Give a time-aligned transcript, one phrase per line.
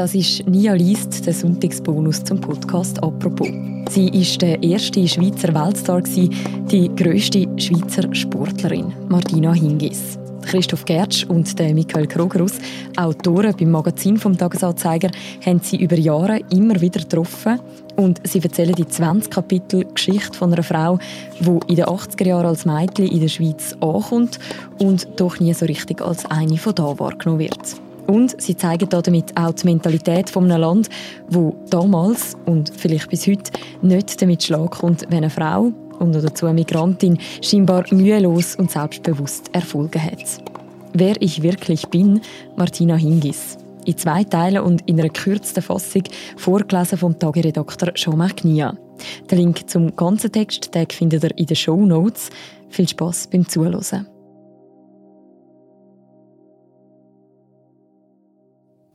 [0.00, 3.50] Das ist Nia Liest, der Sonntagsbonus zum Podcast «Apropos».
[3.90, 10.18] Sie war der erste Schweizer Weltstar, die grösste Schweizer Sportlerin, Martina Hingis.
[10.40, 12.54] Christoph Gertsch und Michael Krogerus,
[12.96, 15.10] Autoren beim Magazin vom Tagesanzeiger,
[15.44, 17.60] haben sie über Jahre immer wieder getroffen
[17.96, 20.98] und sie erzählen die 20 Kapitel Geschichte von einer Frau,
[21.40, 24.38] die in den 80er Jahren als Mädchen in der Schweiz ankommt
[24.78, 27.80] und doch nie so richtig als eine von da wahrgenommen wird.
[28.10, 30.88] Und sie zeigen damit auch die Mentalität von einem Land,
[31.28, 35.70] wo damals und vielleicht bis heute nicht damit Schlag kommt, wenn eine Frau
[36.00, 40.24] und dazu eine Migrantin scheinbar mühelos und selbstbewusst Erfolge hat.
[40.92, 42.20] Wer ich wirklich bin,
[42.56, 43.56] Martina Hingis.
[43.84, 46.02] In zwei Teilen und in einer gekürzten Fassung
[46.36, 48.74] vorgelesen vom Tageredakteur Jean-Marc Nia.
[49.30, 52.30] Den Link zum ganzen Text findet ihr in den Show Notes.
[52.70, 54.08] Viel Spaß beim Zuhören.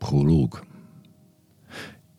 [0.06, 0.62] Prolog.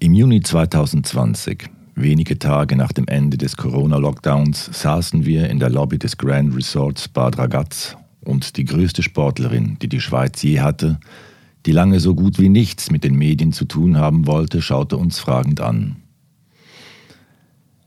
[0.00, 5.96] Im Juni 2020, wenige Tage nach dem Ende des Corona-Lockdowns, saßen wir in der Lobby
[5.96, 10.98] des Grand Resorts Bad Ragaz und die größte Sportlerin, die die Schweiz je hatte,
[11.64, 15.20] die lange so gut wie nichts mit den Medien zu tun haben wollte, schaute uns
[15.20, 15.94] fragend an.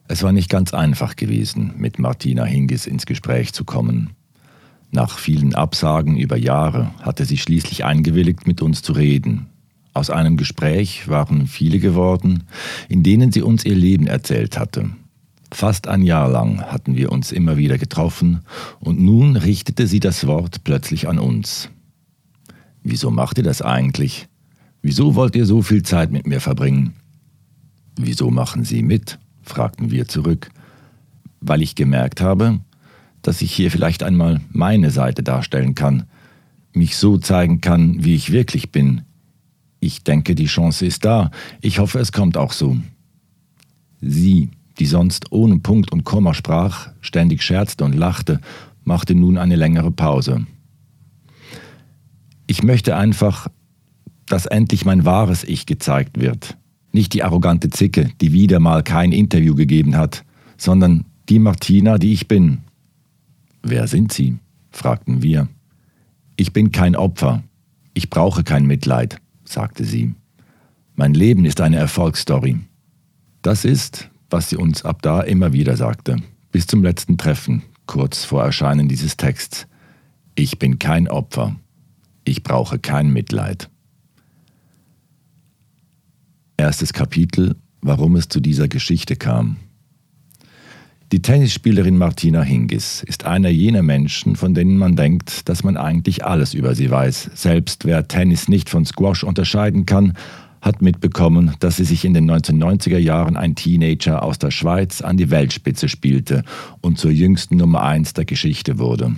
[0.07, 4.11] Es war nicht ganz einfach gewesen, mit Martina Hingis ins Gespräch zu kommen.
[4.91, 9.47] Nach vielen Absagen über Jahre hatte sie schließlich eingewilligt, mit uns zu reden,
[9.99, 12.43] aus einem Gespräch waren viele geworden,
[12.87, 14.89] in denen sie uns ihr Leben erzählt hatte.
[15.51, 18.39] Fast ein Jahr lang hatten wir uns immer wieder getroffen
[18.79, 21.69] und nun richtete sie das Wort plötzlich an uns.
[22.81, 24.27] Wieso macht ihr das eigentlich?
[24.81, 26.93] Wieso wollt ihr so viel Zeit mit mir verbringen?
[27.97, 29.19] Wieso machen Sie mit?
[29.41, 30.49] fragten wir zurück,
[31.41, 32.61] weil ich gemerkt habe,
[33.21, 36.05] dass ich hier vielleicht einmal meine Seite darstellen kann,
[36.73, 39.01] mich so zeigen kann, wie ich wirklich bin,
[39.79, 41.31] ich denke, die Chance ist da.
[41.61, 42.77] Ich hoffe, es kommt auch so.
[44.01, 48.39] Sie, die sonst ohne Punkt und Komma sprach, ständig scherzte und lachte,
[48.83, 50.45] machte nun eine längere Pause.
[52.47, 53.47] Ich möchte einfach,
[54.25, 56.57] dass endlich mein wahres Ich gezeigt wird.
[56.91, 60.23] Nicht die arrogante Zicke, die wieder mal kein Interview gegeben hat,
[60.57, 62.59] sondern die Martina, die ich bin.
[63.61, 64.37] Wer sind Sie?
[64.71, 65.47] fragten wir.
[66.35, 67.43] Ich bin kein Opfer.
[67.93, 69.19] Ich brauche kein Mitleid
[69.51, 70.13] sagte sie.
[70.95, 72.59] Mein Leben ist eine Erfolgsstory.
[73.41, 76.17] Das ist, was sie uns ab da immer wieder sagte,
[76.51, 79.67] bis zum letzten Treffen, kurz vor Erscheinen dieses Texts.
[80.35, 81.55] Ich bin kein Opfer.
[82.25, 83.69] Ich brauche kein Mitleid.
[86.57, 89.57] Erstes Kapitel, warum es zu dieser Geschichte kam.
[91.11, 96.23] Die Tennisspielerin Martina Hingis ist einer jener Menschen, von denen man denkt, dass man eigentlich
[96.23, 97.31] alles über sie weiß.
[97.33, 100.13] Selbst wer Tennis nicht von Squash unterscheiden kann,
[100.61, 105.17] hat mitbekommen, dass sie sich in den 1990er Jahren ein Teenager aus der Schweiz an
[105.17, 106.43] die Weltspitze spielte
[106.81, 109.15] und zur jüngsten Nummer 1 der Geschichte wurde.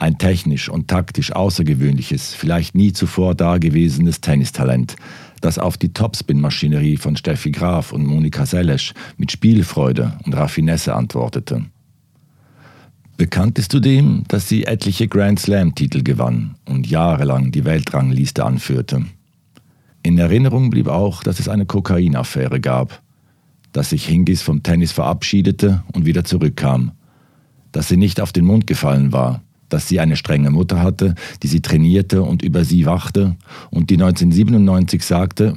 [0.00, 4.96] Ein technisch und taktisch außergewöhnliches, vielleicht nie zuvor dagewesenes Tennistalent,
[5.42, 11.66] das auf die Topspin-Maschinerie von Steffi Graf und Monika Selesch mit Spielfreude und Raffinesse antwortete.
[13.18, 19.04] Bekannt ist zudem, dass sie etliche Grand Slam-Titel gewann und jahrelang die Weltrangliste anführte.
[20.02, 23.02] In Erinnerung blieb auch, dass es eine Kokainaffäre gab,
[23.72, 26.92] dass sich Hingis vom Tennis verabschiedete und wieder zurückkam,
[27.72, 31.48] dass sie nicht auf den Mund gefallen war, dass sie eine strenge Mutter hatte, die
[31.48, 33.36] sie trainierte und über sie wachte
[33.70, 35.56] und die 1997 sagte,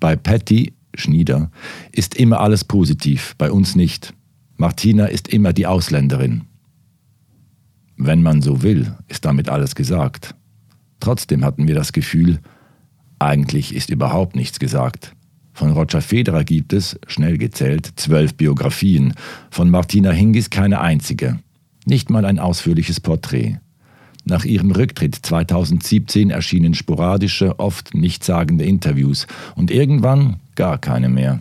[0.00, 1.50] bei Patty, Schnieder,
[1.92, 4.14] ist immer alles positiv, bei uns nicht.
[4.56, 6.42] Martina ist immer die Ausländerin.
[7.96, 10.34] Wenn man so will, ist damit alles gesagt.
[11.00, 12.40] Trotzdem hatten wir das Gefühl,
[13.18, 15.14] eigentlich ist überhaupt nichts gesagt.
[15.52, 19.14] Von Roger Federer gibt es, schnell gezählt, zwölf Biografien,
[19.50, 21.38] von Martina Hingis keine einzige.
[21.84, 23.58] Nicht mal ein ausführliches Porträt.
[24.24, 31.40] Nach ihrem Rücktritt 2017 erschienen sporadische, oft nichtssagende Interviews und irgendwann gar keine mehr.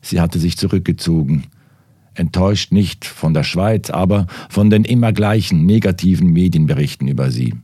[0.00, 1.44] Sie hatte sich zurückgezogen.
[2.14, 7.54] Enttäuscht nicht von der Schweiz, aber von den immer gleichen negativen Medienberichten über sie.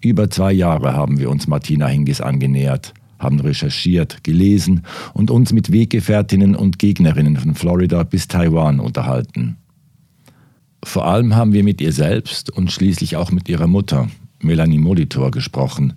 [0.00, 4.82] Über zwei Jahre haben wir uns Martina Hingis angenähert, haben recherchiert, gelesen
[5.12, 9.56] und uns mit Weggefährtinnen und Gegnerinnen von Florida bis Taiwan unterhalten.
[10.84, 14.08] Vor allem haben wir mit ihr selbst und schließlich auch mit ihrer Mutter,
[14.40, 15.94] Melanie Molitor, gesprochen.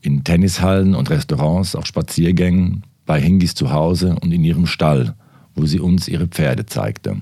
[0.00, 5.16] In Tennishallen und Restaurants, auf Spaziergängen, bei Hingis zu Hause und in ihrem Stall,
[5.56, 7.20] wo sie uns ihre Pferde zeigte.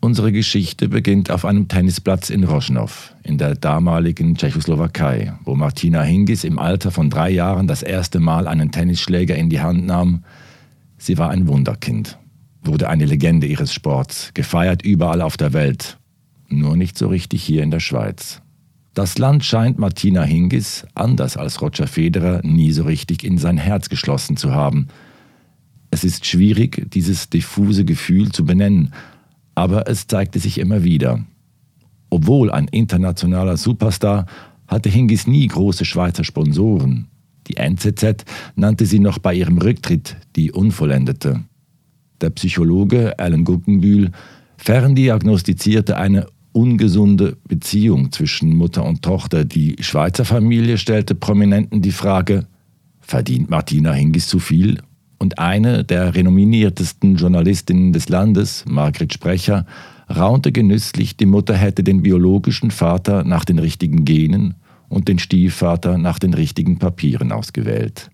[0.00, 6.42] Unsere Geschichte beginnt auf einem Tennisplatz in Rožnov, in der damaligen Tschechoslowakei, wo Martina Hingis
[6.42, 10.24] im Alter von drei Jahren das erste Mal einen Tennisschläger in die Hand nahm.
[10.98, 12.18] Sie war ein Wunderkind,
[12.62, 15.98] wurde eine Legende ihres Sports, gefeiert überall auf der Welt,
[16.48, 18.40] nur nicht so richtig hier in der Schweiz.
[18.94, 23.88] Das Land scheint Martina Hingis, anders als Roger Federer, nie so richtig in sein Herz
[23.88, 24.88] geschlossen zu haben.
[25.90, 28.92] Es ist schwierig, dieses diffuse Gefühl zu benennen,
[29.54, 31.24] aber es zeigte sich immer wieder.
[32.10, 34.26] Obwohl ein internationaler Superstar,
[34.66, 37.08] hatte Hingis nie große Schweizer Sponsoren.
[37.46, 38.24] Die NZZ
[38.56, 41.42] nannte sie noch bei ihrem Rücktritt die Unvollendete.
[42.22, 44.12] Der Psychologe Alan Guggenbühl
[44.56, 49.44] ferndiagnostizierte eine ungesunde Beziehung zwischen Mutter und Tochter.
[49.44, 52.46] Die Schweizer Familie stellte Prominenten die Frage,
[53.00, 54.78] verdient Martina Hingis zu viel
[55.18, 59.66] und eine der renommiertesten Journalistinnen des Landes, Margret Sprecher,
[60.08, 64.54] raunte genüsslich, die Mutter hätte den biologischen Vater nach den richtigen Genen
[64.88, 68.10] und den Stiefvater nach den richtigen Papieren ausgewählt.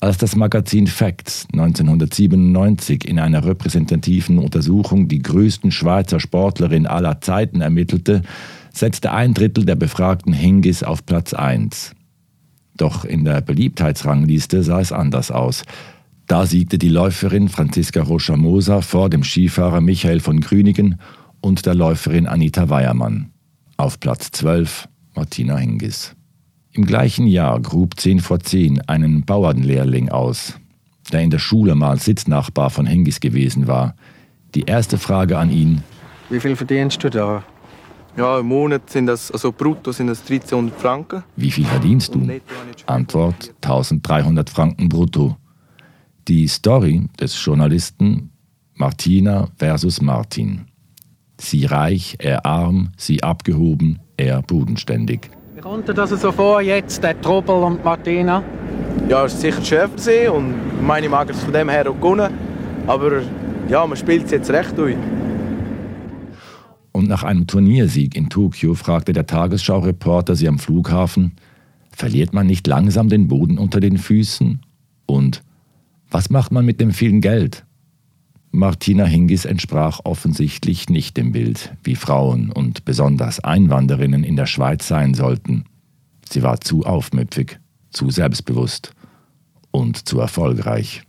[0.00, 7.60] Als das Magazin Facts 1997 in einer repräsentativen Untersuchung die größten Schweizer Sportlerin aller Zeiten
[7.60, 8.22] ermittelte,
[8.72, 11.96] setzte ein Drittel der Befragten Hingis auf Platz 1.
[12.76, 15.64] Doch in der Beliebtheitsrangliste sah es anders aus.
[16.28, 21.00] Da siegte die Läuferin Franziska Rocha-Moser vor dem Skifahrer Michael von Grünigen
[21.40, 23.30] und der Läuferin Anita Weiermann.
[23.76, 26.14] Auf Platz 12 Martina Hingis.
[26.78, 30.60] Im gleichen Jahr grub 10 vor 10 einen Bauernlehrling aus,
[31.12, 33.96] der in der Schule mal Sitznachbar von Hingis gewesen war.
[34.54, 35.82] Die erste Frage an ihn:
[36.30, 37.42] Wie viel verdienst du da?
[38.16, 41.24] Ja, im Monat sind das, also brutto sind das 1300 Franken.
[41.34, 42.40] Wie viel verdienst du?
[42.86, 45.36] Antwort 1300 Franken brutto.
[46.28, 48.30] Die Story des Journalisten
[48.74, 50.66] Martina versus Martin.
[51.40, 55.28] Sie reich, er arm, sie abgehoben, er bodenständig.
[55.68, 58.42] Kommt dir das so vor, jetzt, der Trubel und Martina?
[59.06, 62.32] Ja, es ist sicher sie und meine mag es von dem her auch gewonnen.
[62.86, 63.20] Aber
[63.68, 64.96] ja, man spielt es jetzt recht durch.
[66.92, 71.32] Und nach einem Turniersieg in Tokio fragte der Tagesschau-Reporter sie am Flughafen,
[71.90, 74.62] verliert man nicht langsam den Boden unter den Füßen?
[75.04, 75.42] Und
[76.10, 77.66] was macht man mit dem vielen Geld?
[78.50, 84.88] Martina Hingis entsprach offensichtlich nicht dem Bild, wie Frauen und besonders Einwanderinnen in der Schweiz
[84.88, 85.64] sein sollten.
[86.28, 87.58] Sie war zu aufmüpfig,
[87.90, 88.92] zu selbstbewusst
[89.70, 91.02] und zu erfolgreich.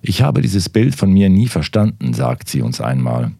[0.00, 3.32] Ich habe dieses Bild von mir nie verstanden, sagt sie uns einmal.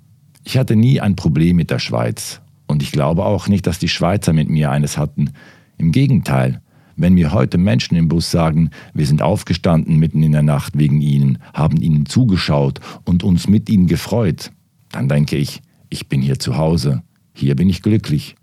[0.45, 3.89] Ich hatte nie ein Problem mit der Schweiz und ich glaube auch nicht, dass die
[3.89, 5.31] Schweizer mit mir eines hatten.
[5.79, 6.61] Im Gegenteil,
[6.99, 11.01] wenn mir heute Menschen im Bus sagen, wir sind aufgestanden mitten in der Nacht wegen
[11.01, 14.51] ihnen, haben ihnen zugeschaut und uns mit ihnen gefreut,
[14.91, 17.03] dann denke ich, ich bin hier zu Hause,
[17.33, 18.35] hier bin ich glücklich.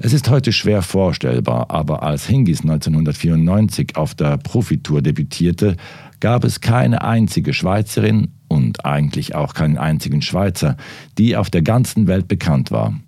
[0.00, 5.76] Es ist heute schwer vorstellbar, aber als Hingis 1994 auf der Profitour debütierte,
[6.18, 10.76] gab es keine einzige Schweizerin und eigentlich auch keinen einzigen Schweizer,
[11.18, 12.98] die auf der ganzen Welt bekannt war.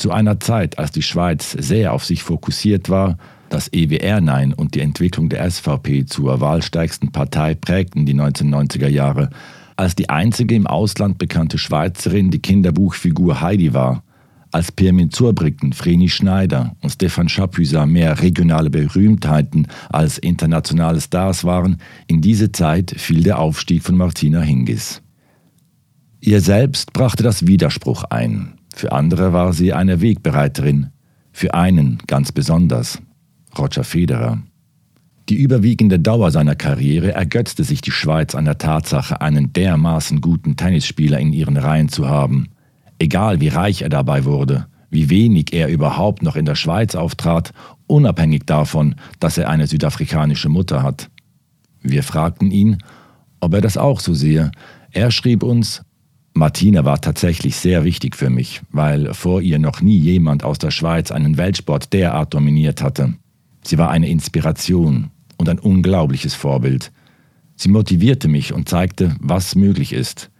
[0.00, 3.18] Zu einer Zeit, als die Schweiz sehr auf sich fokussiert war,
[3.50, 9.28] das EWR-Nein und die Entwicklung der SVP zur wahlstärksten Partei prägten die 1990er Jahre,
[9.76, 14.02] als die einzige im Ausland bekannte Schweizerin die Kinderbuchfigur Heidi war,
[14.52, 21.76] als Pirmin Zurbrücken, Vreni Schneider und Stefan Chapuisat mehr regionale Berühmtheiten als internationale Stars waren,
[22.06, 25.02] in diese Zeit fiel der Aufstieg von Martina Hingis.
[26.20, 28.59] Ihr selbst brachte das Widerspruch ein.
[28.74, 30.88] Für andere war sie eine Wegbereiterin.
[31.32, 33.00] Für einen ganz besonders,
[33.58, 34.38] Roger Federer.
[35.28, 40.56] Die überwiegende Dauer seiner Karriere ergötzte sich die Schweiz an der Tatsache, einen dermaßen guten
[40.56, 42.48] Tennisspieler in ihren Reihen zu haben–
[43.00, 47.52] egal wie reich er dabei wurde, wie wenig er überhaupt noch in der Schweiz auftrat,
[47.86, 51.10] unabhängig davon, dass er eine südafrikanische Mutter hat.
[51.82, 52.78] Wir fragten ihn,
[53.40, 54.52] ob er das auch so sehe.
[54.92, 55.82] Er schrieb uns,
[56.40, 60.70] Martina war tatsächlich sehr wichtig für mich, weil vor ihr noch nie jemand aus der
[60.70, 63.12] Schweiz einen Weltsport derart dominiert hatte.
[63.62, 66.92] Sie war eine Inspiration und ein unglaubliches Vorbild.
[67.56, 70.30] Sie motivierte mich und zeigte, was möglich ist.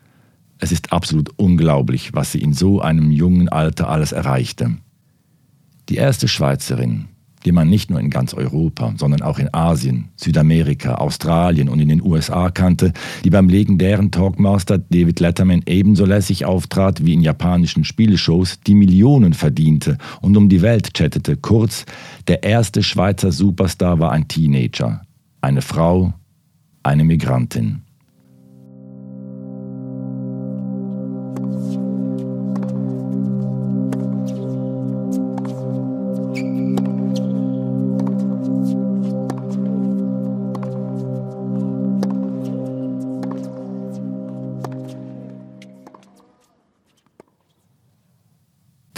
[0.57, 4.79] Es ist absolut unglaublich, was sie in so einem jungen Alter alles erreichte.
[5.91, 7.09] Die erste Schweizerin,
[7.45, 11.89] die man nicht nur in ganz Europa, sondern auch in Asien, Südamerika, Australien und in
[11.89, 12.93] den USA kannte,
[13.25, 19.35] die beim legendären Talkmaster David Letterman ebenso lässig auftrat wie in japanischen Spielshows, die Millionen
[19.35, 21.37] verdiente und um die Welt chattete.
[21.37, 21.87] Kurz,
[22.29, 25.03] der erste Schweizer Superstar war ein Teenager,
[25.41, 26.13] eine Frau,
[26.83, 27.83] eine Migrantin.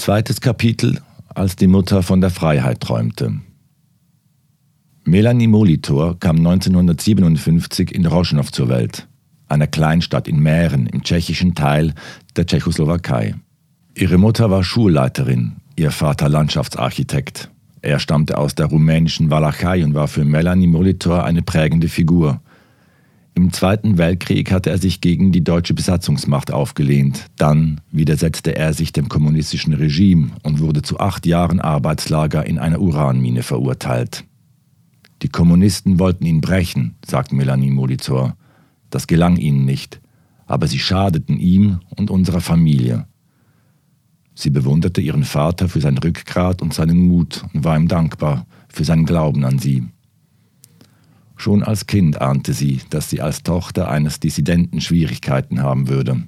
[0.05, 1.01] Zweites Kapitel,
[1.33, 3.35] als die Mutter von der Freiheit träumte.
[5.05, 9.07] Melanie Molitor kam 1957 in Roschnow zur Welt,
[9.47, 11.95] einer Kleinstadt in Mähren im tschechischen Teil
[12.35, 13.37] der Tschechoslowakei.
[13.95, 17.49] Ihre Mutter war Schulleiterin, ihr Vater Landschaftsarchitekt.
[17.81, 22.41] Er stammte aus der rumänischen Walachei und war für Melanie Molitor eine prägende Figur.
[23.35, 27.27] Im Zweiten Weltkrieg hatte er sich gegen die deutsche Besatzungsmacht aufgelehnt.
[27.37, 32.81] Dann widersetzte er sich dem kommunistischen Regime und wurde zu acht Jahren Arbeitslager in einer
[32.81, 34.25] Uranmine verurteilt.
[35.23, 38.37] Die Kommunisten wollten ihn brechen, sagt Melanie Molitor.
[38.91, 40.01] Das gelang ihnen nicht,
[40.47, 43.07] aber sie schadeten ihm und unserer Familie.
[44.35, 48.85] Sie bewunderte ihren Vater für sein Rückgrat und seinen Mut und war ihm dankbar für
[48.85, 49.85] seinen Glauben an sie.
[51.43, 56.23] Schon als Kind ahnte sie, dass sie als Tochter eines Dissidenten Schwierigkeiten haben würde.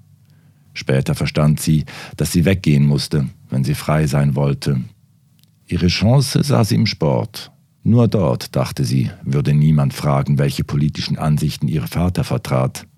[0.72, 1.84] Später verstand sie,
[2.16, 4.80] dass sie weggehen musste, wenn sie frei sein wollte.
[5.66, 7.52] Ihre Chance sah sie im Sport.
[7.84, 12.88] Nur dort, dachte sie, würde niemand fragen, welche politischen Ansichten ihr Vater vertrat.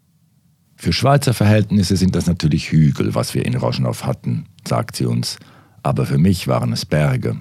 [0.74, 5.36] Für Schweizer Verhältnisse sind das natürlich Hügel, was wir in Roschnow hatten, sagt sie uns,
[5.82, 7.36] aber für mich waren es Berge.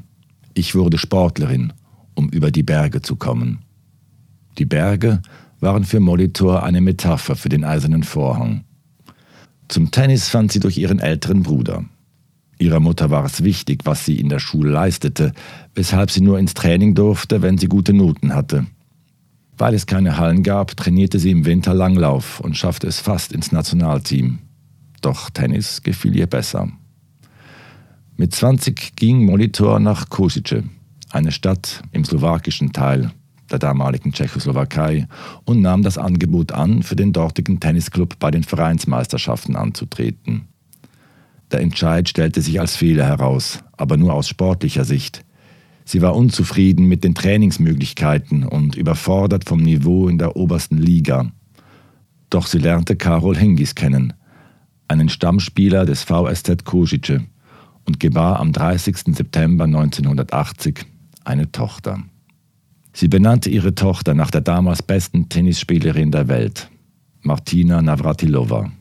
[0.53, 1.71] Ich wurde Sportlerin,
[2.13, 3.64] um über die Berge zu kommen.
[4.57, 5.21] Die Berge
[5.59, 8.63] waren für Molitor eine Metapher für den eisernen Vorhang.
[9.67, 11.85] Zum Tennis fand sie durch ihren älteren Bruder.
[12.57, 15.33] Ihrer Mutter war es wichtig, was sie in der Schule leistete,
[15.73, 18.67] weshalb sie nur ins Training durfte, wenn sie gute Noten hatte.
[19.57, 23.51] Weil es keine Hallen gab, trainierte sie im Winter Langlauf und schaffte es fast ins
[23.51, 24.39] Nationalteam.
[25.01, 26.69] Doch Tennis gefiel ihr besser.
[28.15, 30.63] Mit 20 ging Molitor nach Kosice,
[31.11, 33.11] eine Stadt im slowakischen Teil
[33.51, 35.07] der damaligen Tschechoslowakei,
[35.45, 40.47] und nahm das Angebot an, für den dortigen Tennisclub bei den Vereinsmeisterschaften anzutreten.
[41.51, 45.23] Der Entscheid stellte sich als Fehler heraus, aber nur aus sportlicher Sicht.
[45.83, 51.31] Sie war unzufrieden mit den Trainingsmöglichkeiten und überfordert vom Niveau in der obersten Liga.
[52.31, 54.13] Doch sie lernte Karol Hingis kennen,
[54.87, 57.21] einen Stammspieler des VSZ Kosice,
[57.85, 59.15] und gebar am 30.
[59.15, 60.85] September 1980
[61.23, 62.03] eine Tochter.
[62.95, 66.71] Sie benannte ihre Tochter nach der damals besten Tennisspielerin der Welt,
[67.21, 68.71] Martina Navratilova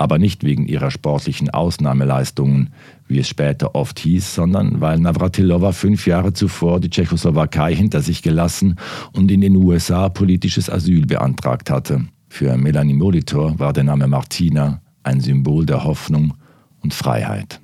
[0.00, 2.70] aber nicht wegen ihrer sportlichen Ausnahmeleistungen,
[3.06, 8.22] wie es später oft hieß, sondern weil Navratilova fünf Jahre zuvor die Tschechoslowakei hinter sich
[8.22, 8.76] gelassen
[9.12, 12.06] und in den USA politisches Asyl beantragt hatte.
[12.30, 16.32] Für Melanie Molitor war der Name Martina ein Symbol der Hoffnung
[16.80, 17.60] und Freiheit.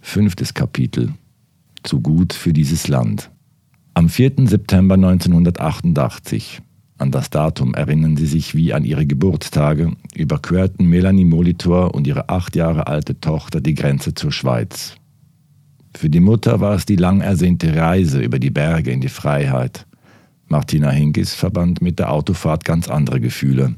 [0.00, 1.12] Fünftes Kapitel
[1.84, 3.30] Zu gut für dieses Land.
[3.92, 4.46] Am 4.
[4.46, 6.62] September 1988
[6.96, 12.30] an das Datum erinnern sie sich wie an ihre Geburtstage, überquerten Melanie Molitor und ihre
[12.30, 14.94] acht Jahre alte Tochter die Grenze zur Schweiz.
[15.94, 19.86] Für die Mutter war es die lang ersehnte Reise über die Berge in die Freiheit.
[20.48, 23.74] Martina Hingis verband mit der Autofahrt ganz andere Gefühle.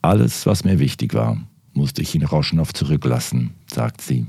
[0.00, 1.38] Alles, was mir wichtig war,
[1.72, 4.26] musste ich in Roschnow zurücklassen, sagt sie.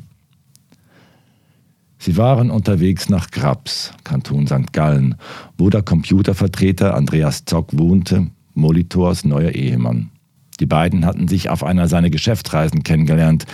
[2.05, 4.71] Sie waren unterwegs nach Grabs, Kanton St.
[4.73, 5.15] Gallen,
[5.57, 10.11] wo der Computervertreter Andreas Zock wohnte, Molitors neuer Ehemann.
[10.59, 13.47] Die beiden hatten sich auf einer seiner Geschäftsreisen kennengelernt.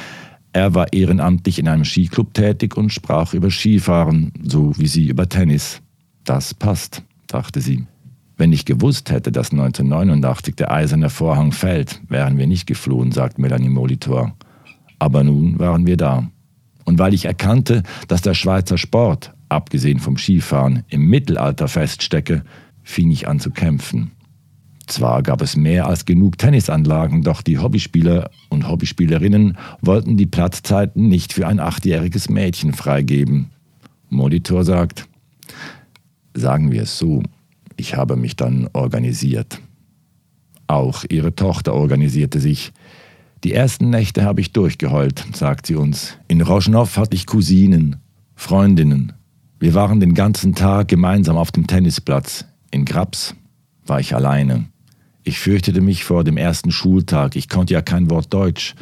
[0.51, 5.29] Er war ehrenamtlich in einem Skiclub tätig und sprach über Skifahren, so wie sie über
[5.29, 5.81] Tennis.
[6.25, 7.85] Das passt, dachte sie.
[8.35, 13.39] Wenn ich gewusst hätte, dass 1989 der eiserne Vorhang fällt, wären wir nicht geflohen, sagt
[13.39, 14.33] Melanie Molitor.
[14.99, 16.27] Aber nun waren wir da.
[16.91, 22.43] Und weil ich erkannte, dass der Schweizer Sport, abgesehen vom Skifahren, im Mittelalter feststecke,
[22.83, 24.11] fing ich an zu kämpfen.
[24.87, 31.07] Zwar gab es mehr als genug Tennisanlagen, doch die Hobbyspieler und Hobbyspielerinnen wollten die Platzzeiten
[31.07, 33.51] nicht für ein achtjähriges Mädchen freigeben.
[34.09, 35.07] Monitor sagt,
[36.33, 37.23] sagen wir es so,
[37.77, 39.61] ich habe mich dann organisiert.
[40.67, 42.73] Auch ihre Tochter organisierte sich.
[43.43, 46.17] Die ersten Nächte habe ich durchgeheult, sagt sie uns.
[46.27, 47.95] In Roschnow hatte ich Cousinen,
[48.35, 49.13] Freundinnen.
[49.59, 52.45] Wir waren den ganzen Tag gemeinsam auf dem Tennisplatz.
[52.69, 53.35] In Grabs
[53.85, 54.65] war ich alleine.
[55.23, 57.35] Ich fürchtete mich vor dem ersten Schultag.
[57.35, 58.75] Ich konnte ja kein Wort Deutsch.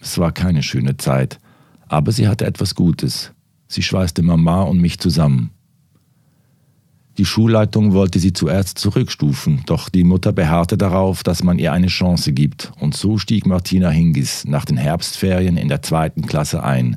[0.00, 1.38] Es war keine schöne Zeit.
[1.88, 3.32] Aber sie hatte etwas Gutes.
[3.68, 5.50] Sie schweißte Mama und mich zusammen.
[7.18, 11.88] Die Schulleitung wollte sie zuerst zurückstufen, doch die Mutter beharrte darauf, dass man ihr eine
[11.88, 16.96] Chance gibt, und so stieg Martina Hingis nach den Herbstferien in der zweiten Klasse ein.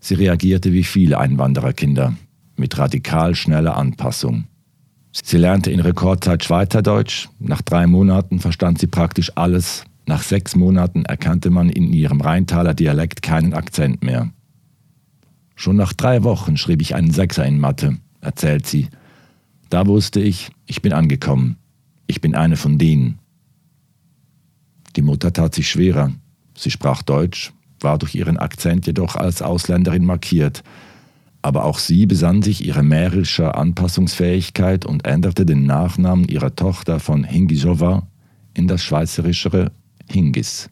[0.00, 2.14] Sie reagierte wie viele Einwandererkinder,
[2.56, 4.44] mit radikal schneller Anpassung.
[5.12, 11.04] Sie lernte in Rekordzeit Schweizerdeutsch, nach drei Monaten verstand sie praktisch alles, Nach sechs Monaten
[11.04, 14.30] erkannte man in ihrem Rheintaler Dialekt keinen Akzent mehr.
[15.54, 18.88] Schon nach drei Wochen schrieb ich einen Sechser in Mathe, erzählt sie.
[19.70, 21.56] Da wusste ich, ich bin angekommen.
[22.06, 23.18] Ich bin eine von denen.
[24.96, 26.12] Die Mutter tat sich schwerer.
[26.56, 30.62] Sie sprach Deutsch, war durch ihren Akzent jedoch als Ausländerin markiert.
[31.42, 37.22] Aber auch sie besann sich ihrer mährischer Anpassungsfähigkeit und änderte den Nachnamen ihrer Tochter von
[37.22, 38.08] Hingisova
[38.54, 39.70] in das schweizerischere
[40.10, 40.68] Hingis.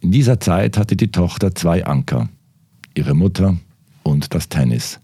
[0.00, 2.28] In dieser Zeit hatte die Tochter zwei Anker,
[2.94, 3.56] ihre Mutter
[4.04, 5.00] und das Tennis.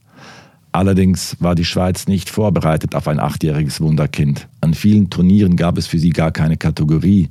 [0.72, 4.48] Allerdings war die Schweiz nicht vorbereitet auf ein achtjähriges Wunderkind.
[4.62, 7.28] An vielen Turnieren gab es für sie gar keine Kategorie.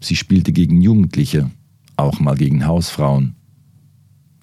[0.00, 1.50] Sie spielte gegen Jugendliche,
[1.96, 3.34] auch mal gegen Hausfrauen.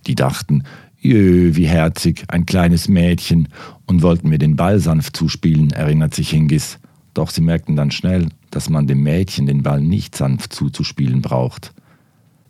[0.06, 0.64] Die dachten,
[1.00, 3.48] jö, wie herzig, ein kleines Mädchen,
[3.86, 6.80] und wollten mir den Ball sanft zuspielen, erinnert sich Hingis.
[7.14, 11.74] Doch sie merkten dann schnell, dass man dem Mädchen den Ball nicht sanft zuzuspielen braucht.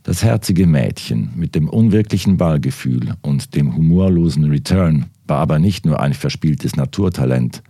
[0.02, 6.00] Das herzige Mädchen mit dem unwirklichen Ballgefühl und dem humorlosen Return war aber nicht nur
[6.00, 7.64] ein verspieltes Naturtalent.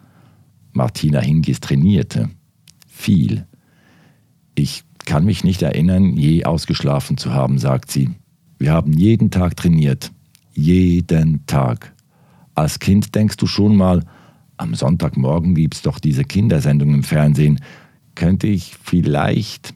[0.74, 2.30] Martina Hingis trainierte.
[2.88, 3.46] Viel.
[4.56, 8.10] Ich kann mich nicht erinnern, je ausgeschlafen zu haben, sagt sie.
[8.58, 10.12] Wir haben jeden Tag trainiert.
[10.54, 11.94] Jeden Tag.
[12.56, 14.04] Als Kind denkst du schon mal,
[14.58, 17.60] am Sonntagmorgen gibt's doch diese Kindersendung im Fernsehen.
[18.16, 19.74] Könnte ich vielleicht,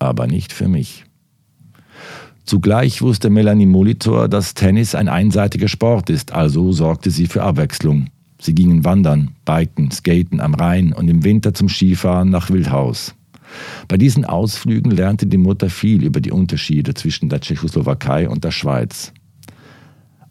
[0.00, 1.04] aber nicht für mich.
[2.44, 8.08] Zugleich wusste Melanie Molitor, dass Tennis ein einseitiger Sport ist, also sorgte sie für Abwechslung.
[8.40, 13.14] Sie gingen wandern, biken, skaten am Rhein und im Winter zum Skifahren nach Wildhaus.
[13.88, 18.52] Bei diesen Ausflügen lernte die Mutter viel über die Unterschiede zwischen der Tschechoslowakei und der
[18.52, 19.12] Schweiz.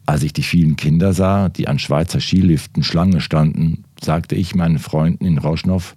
[0.06, 4.78] Als ich die vielen Kinder sah, die an Schweizer Skiliften Schlange standen, sagte ich meinen
[4.78, 5.94] Freunden in Roschnow,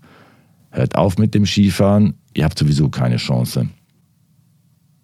[0.69, 3.69] hört auf mit dem Skifahren, ihr habt sowieso keine Chance.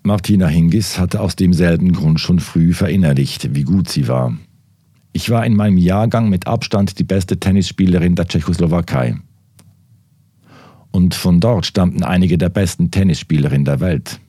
[0.04, 4.34] Martina Hingis hatte aus demselben Grund schon früh verinnerlicht, wie gut sie war.
[5.12, 9.18] Ich war in meinem Jahrgang mit Abstand die beste Tennisspielerin der Tschechoslowakei.
[10.92, 14.20] Und von dort stammten einige der besten Tennisspielerinnen der Welt.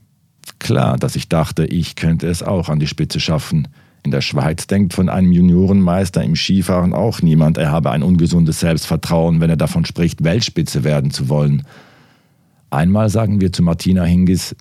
[0.58, 3.68] Klar, dass ich dachte, ich könnte es auch an die Spitze schaffen.
[4.02, 8.60] In der Schweiz denkt von einem Juniorenmeister im Skifahren auch niemand, er habe ein ungesundes
[8.60, 11.66] Selbstvertrauen, wenn er davon spricht, Weltspitze werden zu wollen.
[12.70, 14.56] Einmal sagen wir zu Martina Hingis,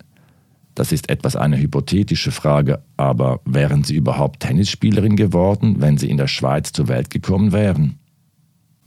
[0.74, 6.16] das ist etwas eine hypothetische Frage, aber wären Sie überhaupt Tennisspielerin geworden, wenn Sie in
[6.16, 7.98] der Schweiz zur Welt gekommen wären?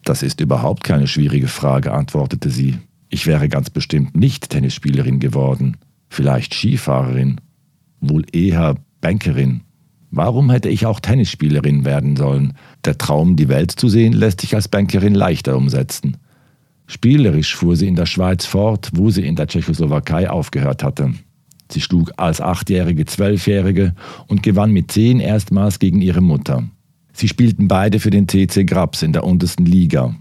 [0.03, 2.77] Das ist überhaupt keine schwierige Frage, antwortete sie.
[3.09, 5.77] Ich wäre ganz bestimmt nicht Tennisspielerin geworden,
[6.09, 7.39] vielleicht Skifahrerin,
[8.01, 9.61] wohl eher Bankerin.
[10.11, 12.53] Warum hätte ich auch Tennisspielerin werden sollen?
[12.85, 16.17] Der Traum, die Welt zu sehen, lässt sich als Bankerin leichter umsetzen.
[16.85, 21.13] Spielerisch fuhr sie in der Schweiz fort, wo sie in der Tschechoslowakei aufgehört hatte.
[21.73, 23.93] Sie schlug als Achtjährige Zwölfjährige
[24.27, 26.63] und gewann mit zehn erstmals gegen ihre Mutter.
[27.13, 30.15] Sie spielten beide für den TC Grabs in der untersten Liga.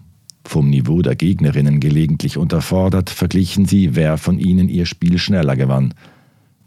[0.45, 5.95] Vom Niveau der Gegnerinnen gelegentlich unterfordert, verglichen sie, wer von ihnen ihr Spiel schneller gewann.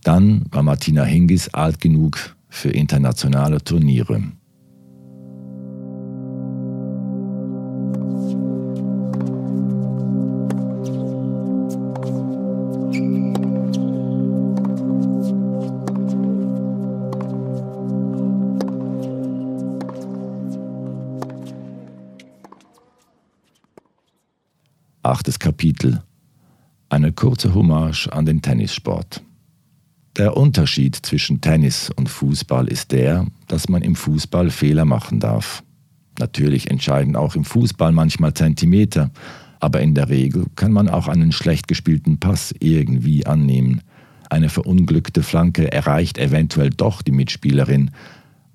[0.04, 4.24] Dann war Martina Hingis alt genug für internationale Turniere.
[25.06, 26.02] Achtes Kapitel.
[26.90, 29.22] Eine kurze Hommage an den Tennissport.
[30.18, 35.62] Der Unterschied zwischen Tennis und Fußball ist der, dass man im Fußball Fehler machen darf.
[36.18, 39.12] Natürlich entscheiden auch im Fußball manchmal Zentimeter,
[39.60, 43.82] aber in der Regel kann man auch einen schlecht gespielten Pass irgendwie annehmen.
[44.32, 47.92] Eine verunglückte Flanke erreicht eventuell doch die Mitspielerin.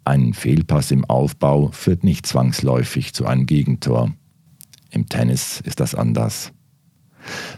[0.02, 4.10] Ein Fehlpass im Aufbau führt nicht zwangsläufig zu einem Gegentor.
[4.90, 6.52] Im Tennis ist das anders.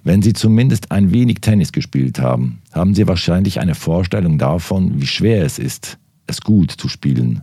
[0.04, 5.06] Wenn Sie zumindest ein wenig Tennis gespielt haben, haben Sie wahrscheinlich eine Vorstellung davon, wie
[5.06, 7.42] schwer es ist, es gut zu spielen.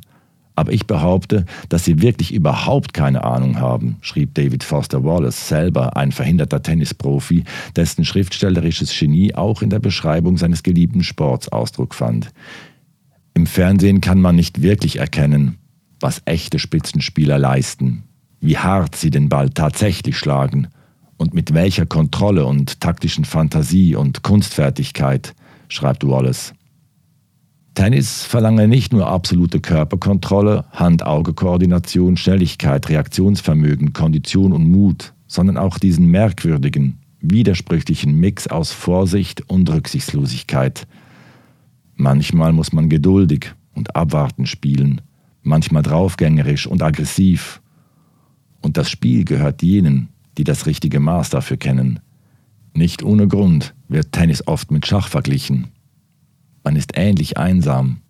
[0.56, 5.96] Aber ich behaupte, dass Sie wirklich überhaupt keine Ahnung haben, schrieb David Foster Wallace, selber
[5.96, 7.46] ein verhinderter Tennisprofi,
[7.78, 12.32] dessen schriftstellerisches Genie auch in der Beschreibung seines geliebten Sports Ausdruck fand.
[13.34, 15.58] Im Fernsehen kann man nicht wirklich erkennen,
[16.02, 18.04] was echte Spitzenspieler leisten,
[18.42, 20.68] wie hart sie den Ball tatsächlich schlagen
[21.18, 25.34] und mit welcher Kontrolle und taktischen Fantasie und Kunstfertigkeit,
[25.68, 26.54] schreibt Wallace.
[27.76, 36.08] Tennis verlange nicht nur absolute Körperkontrolle, Hand-Auge-Koordination, Schnelligkeit, Reaktionsvermögen, Kondition und Mut, sondern auch diesen
[36.08, 40.88] merkwürdigen, widersprüchlichen Mix aus Vorsicht und Rücksichtslosigkeit.
[41.96, 45.02] Manchmal muss man geduldig und abwartend spielen,
[45.42, 47.62] manchmal draufgängerisch und aggressiv.
[48.62, 52.00] Und das Spiel gehört jenen, die das richtige Maß dafür kennen.
[52.74, 55.68] Nicht ohne Grund wird Tennis oft mit Schach verglichen.
[56.64, 58.02] Man ist ähnlich einsam,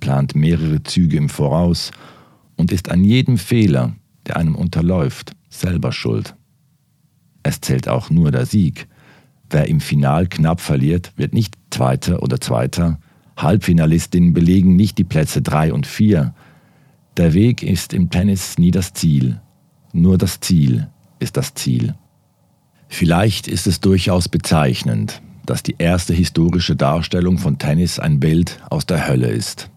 [0.00, 1.90] plant mehrere Züge im Voraus
[2.56, 3.94] und ist an jedem Fehler,
[4.26, 6.34] der einem unterläuft, selber schuld.
[7.42, 8.88] Es zählt auch nur der Sieg.
[9.50, 12.98] Wer im Final knapp verliert, wird nicht Zweiter oder Zweiter.
[13.36, 16.34] Halbfinalistinnen belegen nicht die Plätze 3 und 4.
[17.16, 19.40] Der Weg ist im Tennis nie das Ziel.
[19.96, 20.88] Nur das Ziel
[21.20, 21.94] ist das Ziel.
[22.86, 28.84] Vielleicht ist es durchaus bezeichnend, dass die erste historische Darstellung von Tennis ein Bild aus
[28.84, 29.70] der Hölle ist.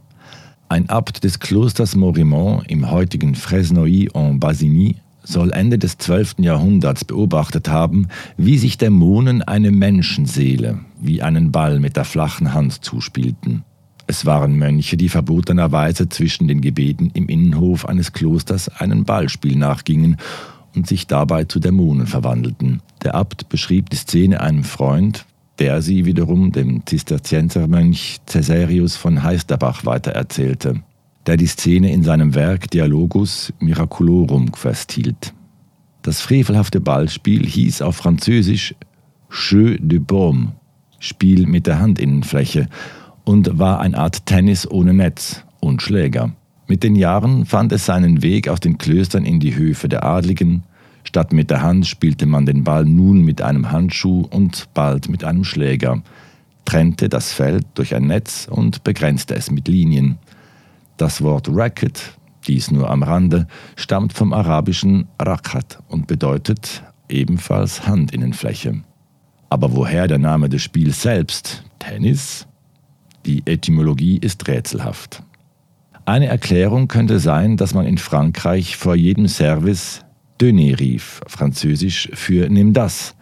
[0.67, 6.39] Ein Abt des Klosters Morimont im heutigen Fresnoy en Bassigny soll Ende des 12.
[6.39, 12.83] Jahrhunderts beobachtet haben, wie sich Dämonen eine Menschenseele wie einen Ball mit der flachen Hand
[12.83, 13.63] zuspielten.
[14.09, 20.17] Es waren Mönche, die verbotenerweise zwischen den Gebeten im Innenhof eines Klosters einen Ballspiel nachgingen
[20.73, 22.81] und sich dabei zu Dämonen verwandelten.
[23.03, 25.27] Der Abt beschrieb die Szene einem Freund,
[25.59, 30.81] der sie wiederum dem Zisterziensermönch Caesarius von Heisterbach weitererzählte
[31.29, 35.31] der die Szene in seinem Werk Dialogus Miraculorum festhielt.
[36.01, 38.73] Das frevelhafte Ballspiel hieß auf Französisch
[39.29, 40.53] Jeu de Baume,
[40.97, 42.67] Spiel mit der Handinnenfläche,
[43.29, 46.31] und war eine Art Tennis ohne Netz und Schläger.
[46.67, 50.63] Mit den Jahren fand es seinen Weg aus den Klöstern in die Höfe der Adligen.
[51.03, 55.23] Statt mit der Hand spielte man den Ball nun mit einem Handschuh und bald mit
[55.23, 56.01] einem Schläger,
[56.65, 60.17] trennte das Feld durch ein Netz und begrenzte es mit Linien.
[60.97, 62.01] Das Wort Racket,
[62.47, 68.81] dies nur am Rande, stammt vom arabischen Rakat und bedeutet ebenfalls Handinnenfläche.
[69.51, 72.48] Aber woher der Name des Spiels selbst, Tennis?
[73.29, 75.21] Die Etymologie ist rätselhaft.
[76.03, 80.03] Eine Erklärung könnte sein, dass man in Frankreich vor jedem Service
[80.41, 83.13] Dönner rief, französisch für Nimm das,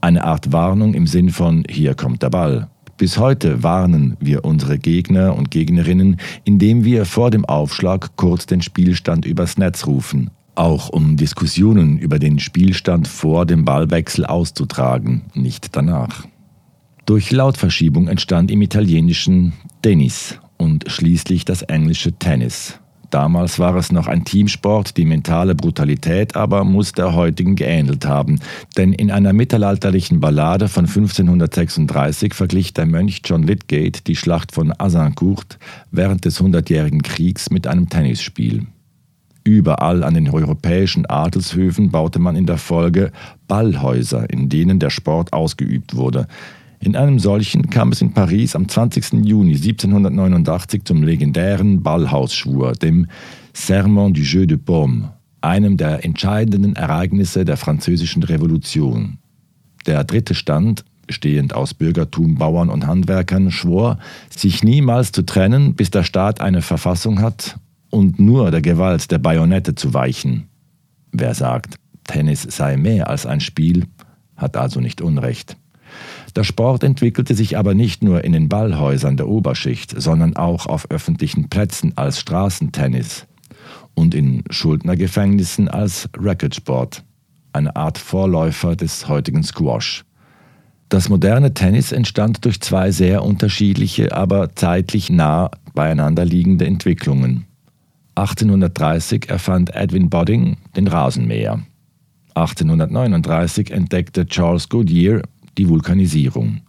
[0.00, 2.70] eine Art Warnung im Sinn von Hier kommt der Ball.
[2.96, 8.62] Bis heute warnen wir unsere Gegner und Gegnerinnen, indem wir vor dem Aufschlag kurz den
[8.62, 15.76] Spielstand übers Netz rufen, auch um Diskussionen über den Spielstand vor dem Ballwechsel auszutragen, nicht
[15.76, 16.24] danach.
[17.06, 22.78] Durch Lautverschiebung entstand im Italienischen Tennis und schließlich das englische Tennis.
[23.10, 28.38] Damals war es noch ein Teamsport, die mentale Brutalität aber muss der heutigen geähnelt haben.
[28.76, 34.72] Denn in einer mittelalterlichen Ballade von 1536 verglich der Mönch John Lydgate die Schlacht von
[34.78, 35.58] Azincourt
[35.90, 38.66] während des Hundertjährigen Kriegs mit einem Tennisspiel.
[39.42, 43.10] Überall an den europäischen Adelshöfen baute man in der Folge
[43.48, 46.28] Ballhäuser, in denen der Sport ausgeübt wurde.
[46.82, 49.24] In einem solchen kam es in Paris am 20.
[49.26, 53.06] Juni 1789 zum legendären Ballhausschwur, dem
[53.52, 55.12] Serment du Jeu de Paume,
[55.42, 59.18] einem der entscheidenden Ereignisse der französischen Revolution.
[59.86, 63.98] Der dritte Stand, bestehend aus Bürgertum, Bauern und Handwerkern, schwor,
[64.34, 67.58] sich niemals zu trennen, bis der Staat eine Verfassung hat
[67.90, 70.46] und nur der Gewalt der Bajonette zu weichen.
[71.12, 73.84] Wer sagt, Tennis sei mehr als ein Spiel,
[74.36, 75.58] hat also nicht Unrecht.
[76.36, 80.90] Der Sport entwickelte sich aber nicht nur in den Ballhäusern der Oberschicht, sondern auch auf
[80.90, 83.26] öffentlichen Plätzen als Straßentennis
[83.94, 87.04] und in Schuldnergefängnissen als Racketsport,
[87.52, 90.04] eine Art Vorläufer des heutigen Squash.
[90.88, 97.46] Das moderne Tennis entstand durch zwei sehr unterschiedliche, aber zeitlich nah beieinander liegende Entwicklungen.
[98.16, 101.60] 1830 erfand Edwin Bodding den Rasenmäher.
[102.34, 105.22] 1839 entdeckte Charles Goodyear
[105.60, 106.62] die Vulkanisierung.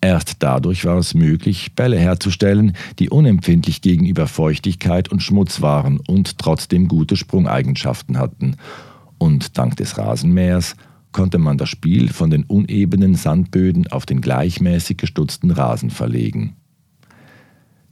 [0.00, 6.38] Erst dadurch war es möglich, Bälle herzustellen, die unempfindlich gegenüber Feuchtigkeit und Schmutz waren und
[6.38, 8.54] trotzdem gute Sprungeigenschaften hatten.
[9.18, 10.76] Und dank des Rasenmähers
[11.10, 16.54] konnte man das Spiel von den unebenen Sandböden auf den gleichmäßig gestutzten Rasen verlegen.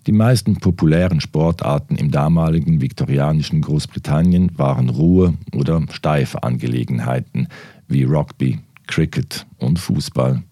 [0.06, 7.48] Die meisten populären Sportarten im damaligen viktorianischen Großbritannien waren Ruhe- oder steife Angelegenheiten
[7.88, 10.42] wie Rugby, Cricket und Fußball.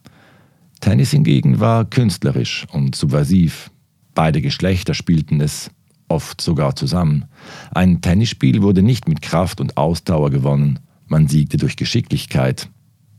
[0.80, 3.70] Tennis hingegen war künstlerisch und subversiv.
[4.14, 5.70] Beide Geschlechter spielten es,
[6.08, 7.24] oft sogar zusammen.
[7.72, 12.68] Ein Tennisspiel wurde nicht mit Kraft und Ausdauer gewonnen, man siegte durch Geschicklichkeit.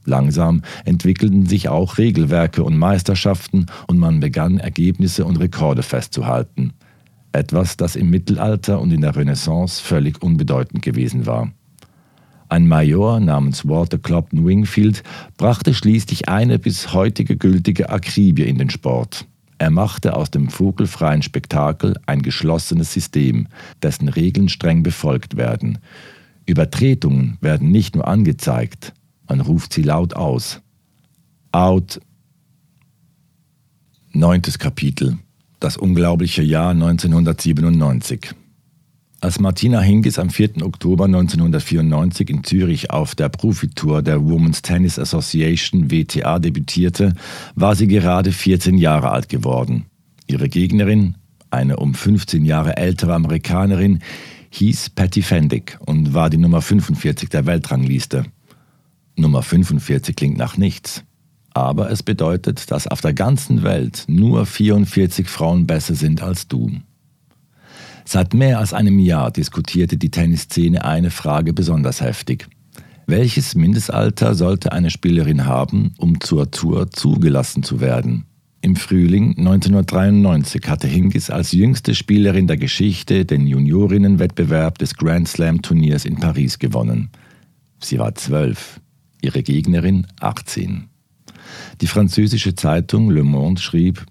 [0.06, 6.73] Langsam entwickelten sich auch Regelwerke und Meisterschaften und man begann Ergebnisse und Rekorde festzuhalten.
[7.32, 11.51] Etwas, das im Mittelalter und in der Renaissance völlig unbedeutend gewesen war.
[12.47, 15.03] Ein Major namens Walter Clopton Wingfield
[15.38, 19.25] brachte schließlich eine bis heutige gültige Akribie in den Sport.
[19.58, 23.47] Er machte aus dem vogelfreien Spektakel ein geschlossenes System,
[23.81, 25.79] dessen Regeln streng befolgt werden.
[26.45, 28.93] Übertretungen werden nicht nur angezeigt,
[29.27, 30.62] man ruft sie laut aus.
[31.51, 31.99] Out.
[34.12, 35.17] Neuntes Kapitel.
[35.60, 38.36] Das unglaubliche Jahr 1997.
[39.21, 40.63] Als Martina Hingis am 4.
[40.63, 47.13] Oktober 1994 in Zürich auf der Profitour der Women's Tennis Association WTA debütierte,
[47.56, 49.86] war sie gerade 14 Jahre alt geworden.
[50.28, 51.15] Ihre Gegnerin,
[51.49, 53.99] eine um 15 Jahre ältere Amerikanerin,
[54.51, 58.25] hieß Patty Fendick und war die Nummer 45 der Weltrangliste.
[59.15, 61.04] Nummer 45 klingt nach nichts.
[61.54, 66.69] Aber es bedeutet, dass auf der ganzen Welt nur 44 Frauen besser sind als du.
[68.08, 72.48] Seit mehr als einem Jahr diskutierte die Tennisszene eine Frage besonders heftig.
[73.08, 78.26] Welches Mindestalter sollte eine Spielerin haben, um zur Tour zugelassen zu werden?
[78.62, 85.62] Im Frühling 1993 hatte Hingis als jüngste Spielerin der Geschichte den Juniorinnenwettbewerb des Grand Slam
[85.62, 87.10] Turniers in Paris gewonnen.
[87.80, 88.82] Sie war zwölf,
[89.22, 90.86] ihre Gegnerin 18.
[91.82, 94.04] Die französische Zeitung Le Monde schrieb,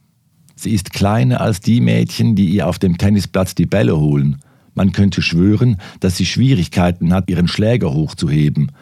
[0.56, 4.40] Sie ist kleiner als die Mädchen, die ihr auf dem Tennisplatz die Bälle holen.
[4.74, 8.72] Man könnte schwören, dass sie Schwierigkeiten hat, ihren Schläger hochzuheben.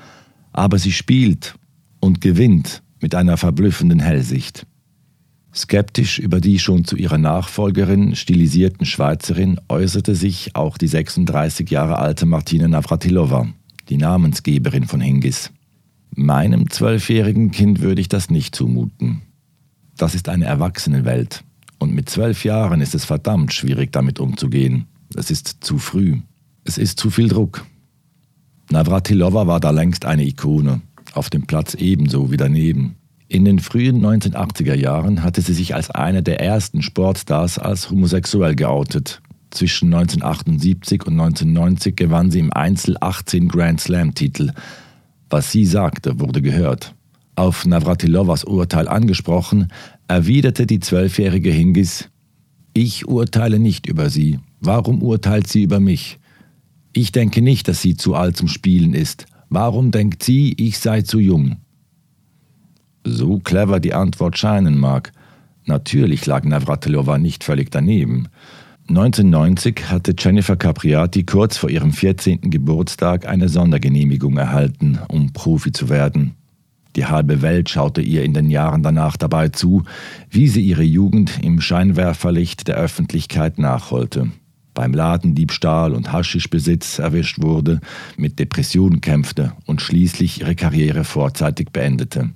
[0.53, 1.55] Aber sie spielt
[2.01, 4.67] und gewinnt mit einer verblüffenden Hellsicht.
[5.55, 11.99] Skeptisch über die schon zu ihrer Nachfolgerin stilisierten Schweizerin äußerte sich auch die 36 Jahre
[11.99, 13.49] alte Martina Navratilova,
[13.91, 15.51] die Namensgeberin von Hingis.
[16.15, 19.23] Meinem zwölfjährigen Kind würde ich das nicht zumuten.
[19.97, 21.45] Das ist eine Erwachsenenwelt.
[21.83, 24.87] Und mit zwölf Jahren ist es verdammt schwierig, damit umzugehen.
[25.17, 26.21] Es ist zu früh.
[26.63, 27.67] Es ist zu viel Druck.
[28.71, 30.81] Navratilova war da längst eine Ikone,
[31.13, 32.95] auf dem Platz ebenso wie daneben.
[33.27, 38.55] In den frühen 1980er Jahren hatte sie sich als eine der ersten Sportstars als homosexuell
[38.55, 39.21] geoutet.
[39.51, 44.53] Zwischen 1978 und 1990 gewann sie im Einzel 18 Grand Slam-Titel.
[45.31, 46.95] Was sie sagte, wurde gehört.
[47.35, 49.69] Auf Navratilovas Urteil angesprochen,
[50.07, 52.11] erwiderte die zwölfjährige Hingis,
[52.75, 54.39] ich urteile nicht über sie.
[54.61, 56.19] Warum urteilt sie über mich?
[56.95, 59.27] Ich denke nicht, dass sie zu alt zum Spielen ist.
[59.51, 61.57] Warum denkt sie, ich sei zu jung?
[63.05, 65.13] So clever die Antwort scheinen mag.
[65.67, 68.29] Natürlich lag Navratilova nicht völlig daneben.
[68.89, 72.51] 1990 hatte Jennifer Capriati kurz vor ihrem 14.
[72.51, 76.35] Geburtstag eine Sondergenehmigung erhalten, um Profi zu werden.
[76.97, 79.85] Die halbe Welt schaute ihr in den Jahren danach dabei zu,
[80.31, 84.31] wie sie ihre Jugend im Scheinwerferlicht der Öffentlichkeit nachholte.
[84.75, 87.81] Beim Ladendiebstahl und Haschischbesitz erwischt wurde,
[88.17, 92.31] mit Depressionen kämpfte und schließlich ihre Karriere vorzeitig beendete.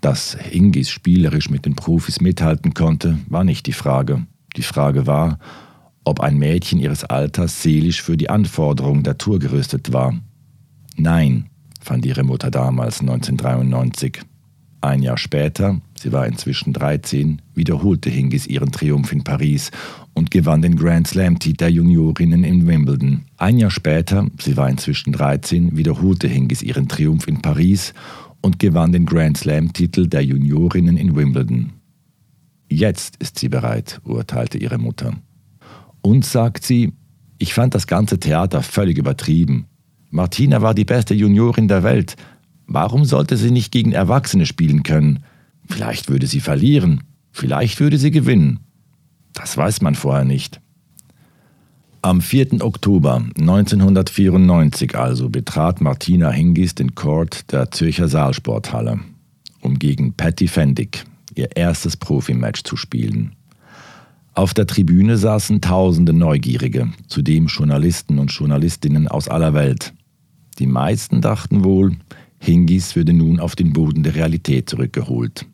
[0.00, 4.26] Dass Hingis spielerisch mit den Profis mithalten konnte, war nicht die Frage.
[4.56, 5.38] Die Frage war,
[6.04, 10.14] ob ein Mädchen ihres Alters seelisch für die Anforderungen der Tour gerüstet war.
[10.96, 11.49] Nein,
[11.90, 14.20] fand ihre Mutter damals 1993.
[14.80, 19.72] Ein Jahr später, sie war inzwischen 13, wiederholte Hingis ihren Triumph in Paris
[20.14, 23.22] und gewann den Grand Slam-Titel der Juniorinnen in Wimbledon.
[23.38, 27.92] Ein Jahr später, sie war inzwischen 13, wiederholte Hingis ihren Triumph in Paris
[28.40, 31.72] und gewann den Grand Slam-Titel der Juniorinnen in Wimbledon.
[32.68, 35.14] Jetzt ist sie bereit, urteilte ihre Mutter.
[36.02, 36.92] Und sagt sie,
[37.38, 39.66] ich fand das ganze Theater völlig übertrieben.
[40.10, 42.16] Martina war die beste Juniorin der Welt.
[42.66, 45.24] Warum sollte sie nicht gegen Erwachsene spielen können?
[45.68, 48.60] Vielleicht würde sie verlieren, vielleicht würde sie gewinnen.
[49.32, 50.60] Das weiß man vorher nicht.
[52.02, 52.64] Am 4.
[52.64, 59.00] Oktober 1994 also betrat Martina Hingis den Court der Zürcher Saalsporthalle,
[59.60, 63.36] um gegen Patty Fendick ihr erstes Profimatch zu spielen.
[64.34, 69.92] Auf der Tribüne saßen tausende Neugierige, zudem Journalisten und Journalistinnen aus aller Welt.
[70.60, 71.96] Die meisten dachten wohl,
[72.38, 75.46] Hingis würde nun auf den Boden der Realität zurückgeholt.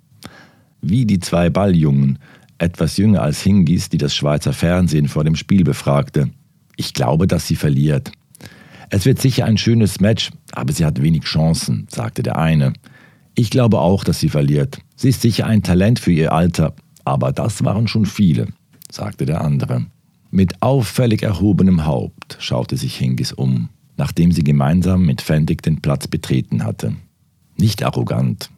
[0.82, 2.18] Wie die zwei Balljungen,
[2.58, 6.30] etwas jünger als Hingis, die das Schweizer Fernsehen vor dem Spiel befragte.
[6.76, 8.10] Ich glaube, dass sie verliert.
[8.90, 12.72] Es wird sicher ein schönes Match, aber sie hat wenig Chancen, sagte der eine.
[13.36, 14.78] Ich glaube auch, dass sie verliert.
[14.96, 18.48] Sie ist sicher ein Talent für ihr Alter, aber das waren schon viele,
[18.90, 19.86] sagte der andere.
[20.30, 26.08] Mit auffällig erhobenem Haupt schaute sich Hingis um nachdem sie gemeinsam mit Fendig den Platz
[26.08, 26.96] betreten hatte.
[27.56, 28.50] Nicht arrogant,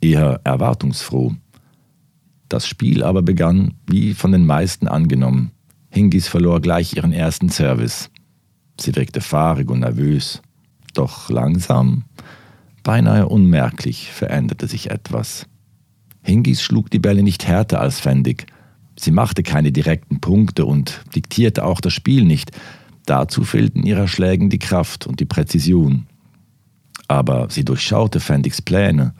[0.00, 1.34] eher erwartungsfroh.
[2.48, 5.50] Das Spiel aber begann, wie von den meisten angenommen.
[5.90, 8.10] Hingis verlor gleich ihren ersten Service.
[8.80, 10.40] Sie wirkte fahrig und nervös.
[10.94, 12.04] Doch langsam,
[12.82, 15.46] beinahe unmerklich, veränderte sich etwas.
[16.22, 18.46] Hingis schlug die Bälle nicht härter als Fendig.
[18.96, 22.52] Sie machte keine direkten Punkte und diktierte auch das Spiel nicht.
[23.08, 26.06] Dazu fehlten ihrer Schlägen die Kraft und die Präzision.
[27.08, 29.14] Aber sie durchschaute Fendigs Pläne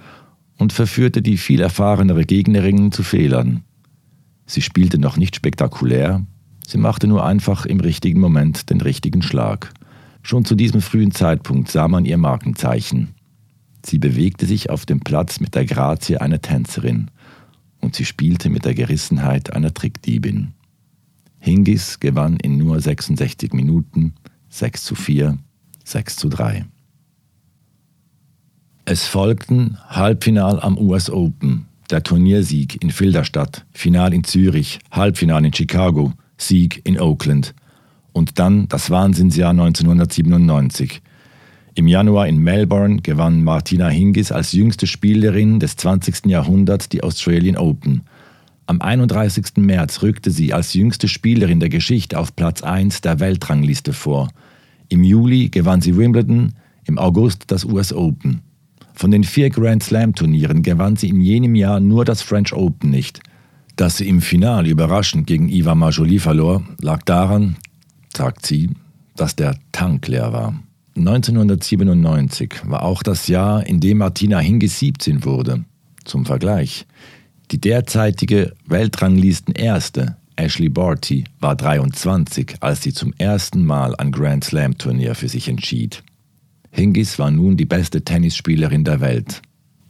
[0.58, 3.64] und verführte die viel erfahrenere Gegnerin zu Fehlern.
[4.44, 6.26] Sie spielte noch nicht spektakulär,
[6.66, 9.72] sie machte nur einfach im richtigen Moment den richtigen Schlag.
[10.20, 13.14] Schon zu diesem frühen Zeitpunkt sah man ihr Markenzeichen.
[13.86, 17.10] Sie bewegte sich auf dem Platz mit der Grazie einer Tänzerin
[17.80, 20.52] und sie spielte mit der Gerissenheit einer Trickdiebin.
[21.38, 24.14] Hingis gewann in nur 66 Minuten
[24.50, 25.38] 6 zu 4,
[25.84, 26.64] 6 zu 3.
[28.84, 35.52] Es folgten Halbfinal am US Open, der Turniersieg in Filderstadt, Final in Zürich, Halbfinal in
[35.52, 37.54] Chicago, Sieg in Oakland
[38.12, 41.02] und dann das Wahnsinnsjahr 1997.
[41.74, 46.26] Im Januar in Melbourne gewann Martina Hingis als jüngste Spielerin des 20.
[46.26, 48.02] Jahrhunderts die Australian Open.
[48.68, 49.56] Am 31.
[49.56, 54.28] März rückte sie als jüngste Spielerin der Geschichte auf Platz 1 der Weltrangliste vor.
[54.90, 56.52] Im Juli gewann sie Wimbledon,
[56.84, 58.42] im August das US Open.
[58.92, 63.20] Von den vier Grand Slam-Turnieren gewann sie in jenem Jahr nur das French Open nicht.
[63.76, 67.56] Dass sie im Finale überraschend gegen Iva Majoli verlor, lag daran,
[68.14, 68.68] sagt sie,
[69.16, 70.62] dass der Tank leer war.
[70.94, 75.64] 1997 war auch das Jahr, in dem Martina Hingis 17 wurde.
[76.04, 76.86] Zum Vergleich.
[77.50, 85.14] Die derzeitige Weltranglisten-Erste, Ashley Barty, war 23, als sie zum ersten Mal ein Grand Slam-Turnier
[85.14, 86.02] für sich entschied.
[86.70, 89.40] Hingis war nun die beste Tennisspielerin der Welt.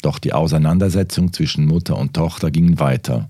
[0.03, 3.29] Doch die Auseinandersetzung zwischen Mutter und Tochter ging weiter.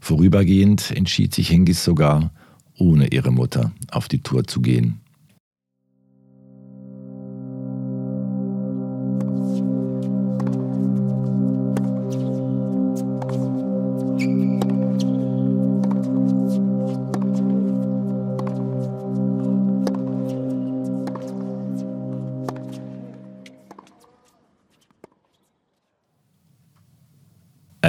[0.00, 2.32] Vorübergehend entschied sich Hingis sogar,
[2.76, 5.00] ohne ihre Mutter auf die Tour zu gehen.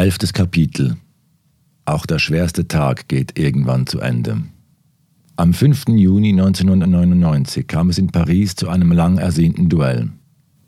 [0.07, 0.95] Elftes Kapitel.
[1.83, 4.41] Auch der schwerste Tag geht irgendwann zu Ende.
[5.35, 5.89] Am 5.
[5.89, 10.07] Juni 1999 kam es in Paris zu einem lang ersehnten Duell.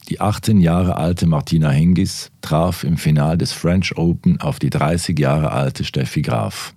[0.09, 5.17] Die 18 Jahre alte Martina Hingis traf im Finale des French Open auf die 30
[5.17, 6.75] Jahre alte Steffi Graf.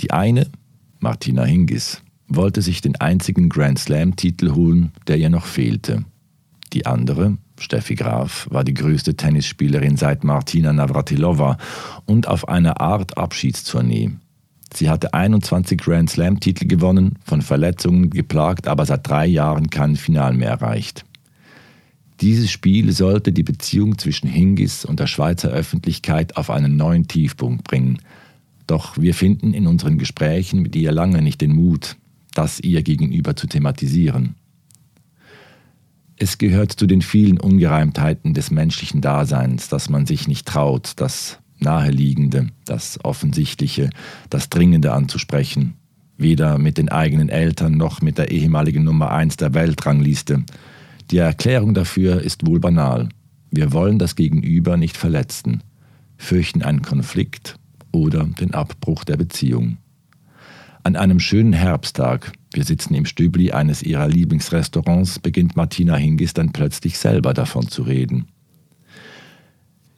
[0.00, 0.50] Die eine,
[1.00, 6.04] Martina Hingis, wollte sich den einzigen Grand Slam-Titel holen, der ihr noch fehlte.
[6.74, 11.56] Die andere, Steffi Graf war die größte Tennisspielerin seit Martina Navratilova
[12.04, 14.10] und auf einer Art Abschiedstournee.
[14.72, 20.34] Sie hatte 21 Grand Slam-Titel gewonnen, von Verletzungen geplagt, aber seit drei Jahren kein Final
[20.34, 21.04] mehr erreicht.
[22.20, 27.64] Dieses Spiel sollte die Beziehung zwischen Hingis und der Schweizer Öffentlichkeit auf einen neuen Tiefpunkt
[27.64, 27.98] bringen.
[28.66, 31.96] Doch wir finden in unseren Gesprächen mit ihr lange nicht den Mut,
[32.34, 34.36] das ihr gegenüber zu thematisieren.
[36.16, 41.38] Es gehört zu den vielen Ungereimtheiten des menschlichen Daseins, dass man sich nicht traut, das
[41.58, 43.90] Naheliegende, das Offensichtliche,
[44.30, 45.74] das Dringende anzusprechen.
[46.16, 50.44] Weder mit den eigenen Eltern noch mit der ehemaligen Nummer eins der Weltrangliste.
[51.10, 53.08] Die Erklärung dafür ist wohl banal.
[53.50, 55.62] Wir wollen das Gegenüber nicht verletzen,
[56.16, 57.56] fürchten einen Konflikt
[57.90, 59.78] oder den Abbruch der Beziehung.
[60.84, 66.52] An einem schönen Herbsttag, wir sitzen im Stübli eines ihrer Lieblingsrestaurants, beginnt Martina Hingis dann
[66.52, 68.26] plötzlich selber davon zu reden.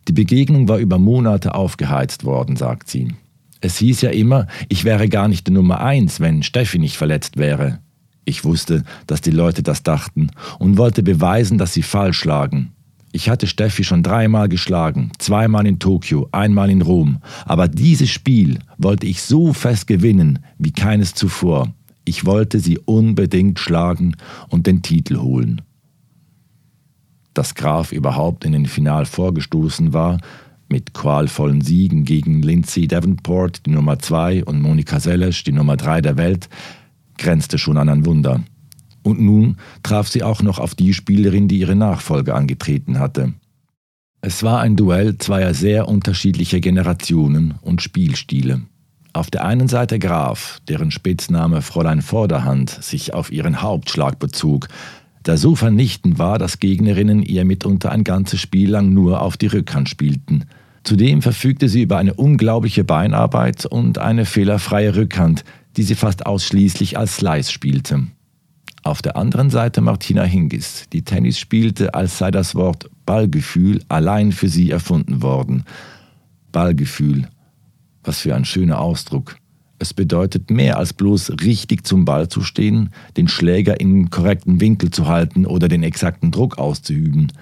[0.06, 3.12] Die Begegnung war über Monate aufgeheizt worden, sagt sie.
[3.60, 7.36] Es hieß ja immer, ich wäre gar nicht die Nummer eins, wenn Steffi nicht verletzt
[7.36, 7.80] wäre.
[8.24, 12.75] Ich wusste, dass die Leute das dachten und wollte beweisen, dass sie falsch lagen.
[13.16, 18.58] Ich hatte Steffi schon dreimal geschlagen, zweimal in Tokio, einmal in Rom, aber dieses Spiel
[18.76, 21.72] wollte ich so fest gewinnen wie keines zuvor.
[22.04, 24.16] Ich wollte sie unbedingt schlagen
[24.50, 25.62] und den Titel holen.
[27.32, 30.18] Dass Graf überhaupt in den Final vorgestoßen war,
[30.68, 36.02] mit qualvollen Siegen gegen Lindsay Davenport, die Nummer 2, und Monika Seles, die Nummer 3
[36.02, 36.50] der Welt,
[37.16, 38.42] grenzte schon an ein Wunder.
[39.06, 43.34] Und nun traf sie auch noch auf die Spielerin, die ihre Nachfolge angetreten hatte.
[44.20, 48.62] Es war ein Duell zweier sehr unterschiedlicher Generationen und Spielstile.
[49.12, 54.66] Auf der einen Seite Graf, deren Spitzname Fräulein Vorderhand sich auf ihren Hauptschlag bezog,
[55.24, 59.46] der so vernichtend war, dass Gegnerinnen ihr mitunter ein ganzes Spiel lang nur auf die
[59.46, 60.46] Rückhand spielten.
[60.82, 65.44] Zudem verfügte sie über eine unglaubliche Beinarbeit und eine fehlerfreie Rückhand,
[65.76, 68.08] die sie fast ausschließlich als Slice spielte.
[68.86, 74.30] Auf der anderen Seite Martina Hingis, die Tennis spielte, als sei das Wort Ballgefühl allein
[74.30, 75.64] für sie erfunden worden.
[76.52, 77.26] Ballgefühl,
[78.04, 79.38] was für ein schöner Ausdruck.
[79.80, 84.90] Es bedeutet mehr als bloß richtig zum Ball zu stehen, den Schläger im korrekten Winkel
[84.90, 87.32] zu halten oder den exakten Druck auszuüben.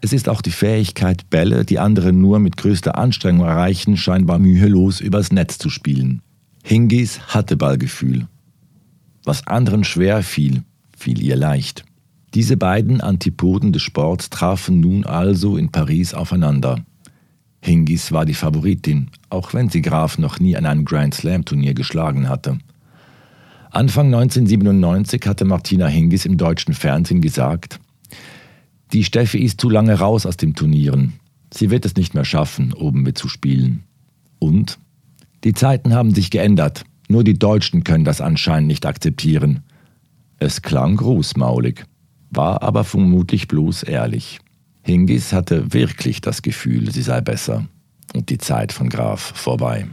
[0.00, 5.02] Es ist auch die Fähigkeit, Bälle, die andere nur mit größter Anstrengung erreichen, scheinbar mühelos
[5.02, 6.22] übers Netz zu spielen.
[6.64, 8.28] Hingis hatte Ballgefühl.
[9.24, 10.62] Was anderen schwer fiel,
[11.00, 11.84] fiel ihr leicht.
[12.34, 16.84] Diese beiden Antipoden des Sports trafen nun also in Paris aufeinander.
[17.60, 21.74] Hingis war die Favoritin, auch wenn sie Graf noch nie an einem Grand Slam Turnier
[21.74, 22.58] geschlagen hatte.
[23.70, 27.80] Anfang 1997 hatte Martina Hingis im deutschen Fernsehen gesagt,
[28.92, 31.12] die Steffi ist zu lange raus aus dem Turnieren.
[31.52, 33.84] Sie wird es nicht mehr schaffen, oben mitzuspielen.
[34.40, 34.78] Und?
[35.44, 36.84] Die Zeiten haben sich geändert.
[37.08, 39.62] Nur die Deutschen können das anscheinend nicht akzeptieren.
[40.42, 41.84] Es klang großmaulig,
[42.30, 44.40] war aber vermutlich bloß ehrlich.
[44.82, 47.66] Hingis hatte wirklich das Gefühl, sie sei besser
[48.14, 49.86] und die Zeit von Graf vorbei.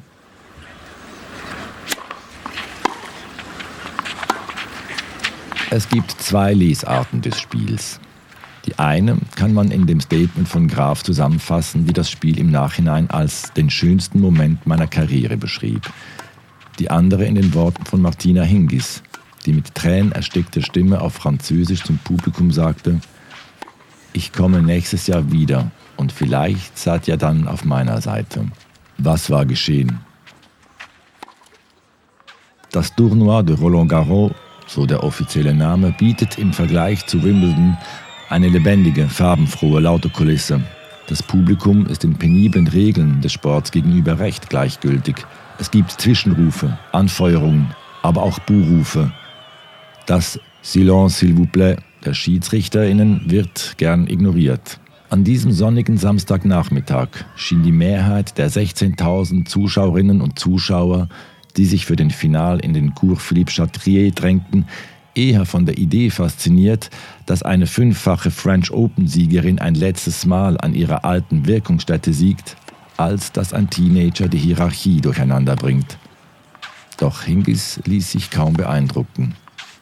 [5.70, 8.00] Es gibt zwei Lesarten des Spiels.
[8.66, 13.10] Die eine kann man in dem Statement von Graf zusammenfassen, die das Spiel im Nachhinein
[13.10, 15.92] als den schönsten Moment meiner Karriere beschrieb.
[16.80, 19.04] Die andere in den Worten von Martina Hingis,
[19.48, 23.00] die mit Tränen erstickter Stimme auf Französisch zum Publikum sagte,
[24.14, 28.46] ich komme nächstes Jahr wieder und vielleicht seid ihr dann auf meiner Seite.
[28.98, 30.00] Was war geschehen?
[32.72, 34.34] Das Tournoi de Roland Garros,
[34.68, 37.78] so der offizielle Name, bietet im Vergleich zu Wimbledon
[38.30, 40.62] eine lebendige, farbenfrohe, laute Kulisse.
[41.08, 45.16] Das Publikum ist den peniblen Regeln des Sports gegenüber recht gleichgültig.
[45.58, 47.74] Es gibt Zwischenrufe, Anfeuerungen,
[48.04, 49.12] aber auch Buhrufe.
[50.08, 54.80] Das Silence s'il vous plaît der SchiedsrichterInnen wird gern ignoriert.
[55.10, 61.10] An diesem sonnigen Samstagnachmittag schien die Mehrheit der 16.000 Zuschauerinnen und Zuschauer,
[61.58, 64.66] die sich für den Final in den Cours Philippe Chatrier drängten,
[65.14, 66.90] eher von der Idee fasziniert,
[67.26, 72.56] dass eine fünffache French Open-Siegerin ein letztes Mal an ihrer alten Wirkungsstätte siegt,
[72.96, 75.98] als dass ein Teenager die Hierarchie durcheinander bringt.
[76.98, 79.36] Doch Hingis ließ sich kaum beeindrucken.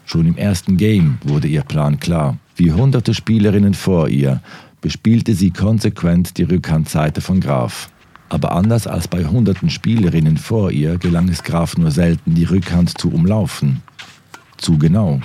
[0.05, 2.37] Schon im ersten Game wurde ihr Plan klar.
[2.55, 4.41] Wie hunderte Spielerinnen vor ihr
[4.81, 7.89] bespielte sie konsequent die Rückhandseite von Graf.
[8.29, 12.97] Aber anders als bei hunderten Spielerinnen vor ihr gelang es Graf nur selten, die Rückhand
[12.97, 13.81] zu umlaufen.
[14.57, 15.21] Zu genau,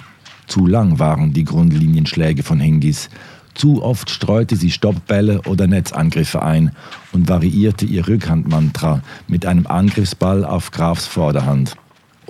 [0.46, 3.08] zu lang waren die Grundlinienschläge von Hingis.
[3.54, 6.72] Zu oft streute sie Stoppbälle oder Netzangriffe ein
[7.12, 11.76] und variierte ihr Rückhandmantra mit einem Angriffsball auf Grafs Vorderhand.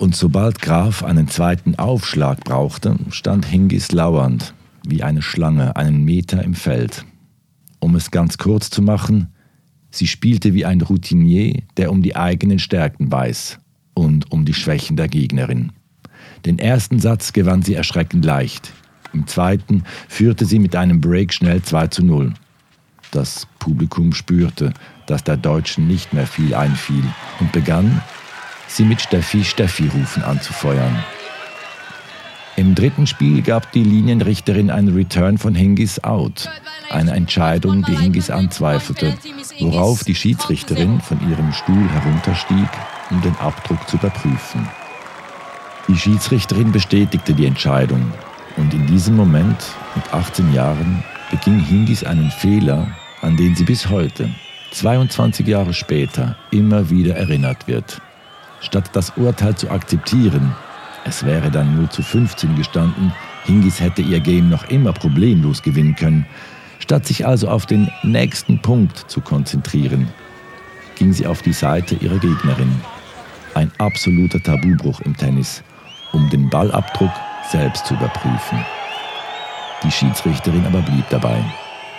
[0.01, 6.43] Und sobald Graf einen zweiten Aufschlag brauchte, stand Hingis lauernd, wie eine Schlange, einen Meter
[6.43, 7.05] im Feld.
[7.79, 9.27] Um es ganz kurz zu machen,
[9.91, 13.59] sie spielte wie ein Routinier, der um die eigenen Stärken weiß
[13.93, 15.71] und um die Schwächen der Gegnerin.
[16.47, 18.73] Den ersten Satz gewann sie erschreckend leicht.
[19.13, 22.33] Im zweiten führte sie mit einem Break schnell 2 zu 0.
[23.11, 24.73] Das Publikum spürte,
[25.05, 27.03] dass der Deutschen nicht mehr viel einfiel
[27.39, 28.01] und begann,
[28.75, 31.03] sie mit Steffi Steffi rufen anzufeuern.
[32.57, 36.49] Im dritten Spiel gab die Linienrichterin einen Return von Hingis out,
[36.89, 39.17] eine Entscheidung, die Hingis anzweifelte,
[39.59, 42.69] worauf die Schiedsrichterin von ihrem Stuhl herunterstieg,
[43.09, 44.67] um den Abdruck zu überprüfen.
[45.87, 48.13] Die Schiedsrichterin bestätigte die Entscheidung
[48.57, 49.57] und in diesem Moment,
[49.95, 52.87] mit 18 Jahren, beging Hingis einen Fehler,
[53.21, 54.29] an den sie bis heute,
[54.71, 58.01] 22 Jahre später, immer wieder erinnert wird.
[58.61, 60.55] Statt das Urteil zu akzeptieren,
[61.03, 63.11] es wäre dann nur zu 15 gestanden,
[63.45, 66.25] Hingis hätte ihr Game noch immer problemlos gewinnen können.
[66.79, 70.07] Statt sich also auf den nächsten Punkt zu konzentrieren,
[70.95, 72.79] ging sie auf die Seite ihrer Gegnerin.
[73.55, 75.63] Ein absoluter Tabubruch im Tennis,
[76.11, 77.11] um den Ballabdruck
[77.49, 78.63] selbst zu überprüfen.
[79.83, 81.43] Die Schiedsrichterin aber blieb dabei.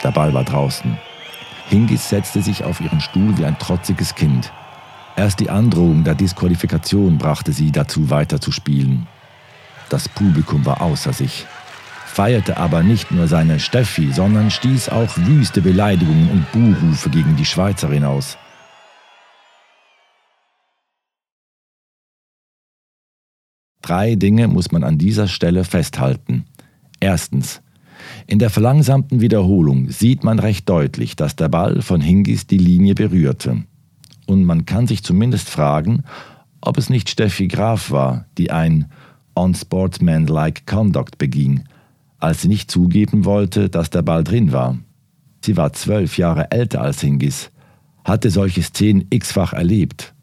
[0.04, 0.96] Der Ball war draußen.
[1.68, 4.52] Hingis setzte sich auf ihren Stuhl wie ein trotziges Kind.
[5.16, 9.06] Erst die Androhung der Disqualifikation brachte sie dazu weiterzuspielen.
[9.90, 11.46] Das Publikum war außer sich,
[12.06, 17.44] feierte aber nicht nur seine Steffi, sondern stieß auch wüste Beleidigungen und Buhrufe gegen die
[17.44, 18.38] Schweizerin aus.
[23.82, 26.46] Drei Dinge muss man an dieser Stelle festhalten.
[27.00, 27.60] Erstens.
[28.26, 32.94] In der verlangsamten Wiederholung sieht man recht deutlich, dass der Ball von Hingis die Linie
[32.94, 33.64] berührte
[34.32, 36.04] und man kann sich zumindest fragen,
[36.60, 38.86] ob es nicht Steffi Graf war, die ein
[39.34, 41.64] unsportsmanlike conduct beging,
[42.18, 44.78] als sie nicht zugeben wollte, dass der Ball drin war.
[45.44, 47.50] Sie war zwölf Jahre älter als Hingis,
[48.04, 50.14] hatte solche Szenen x-fach erlebt.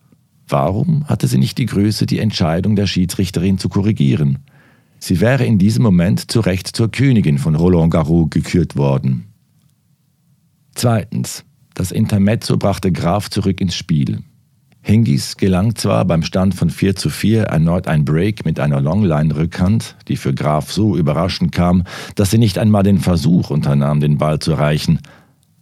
[0.47, 4.39] Warum hatte sie nicht die Größe, die Entscheidung der Schiedsrichterin zu korrigieren?
[4.99, 9.28] Sie wäre in diesem Moment zu Recht zur Königin von Roland Garros gekürt worden.
[10.76, 11.45] Zweitens.
[11.80, 14.22] Das Intermezzo brachte Graf zurück ins Spiel.
[14.82, 19.96] Hingis gelang zwar beim Stand von 4 zu 4 erneut ein Break mit einer Longline-Rückhand,
[20.10, 24.40] die für Graf so überraschend kam, dass sie nicht einmal den Versuch unternahm, den Ball
[24.40, 25.00] zu erreichen,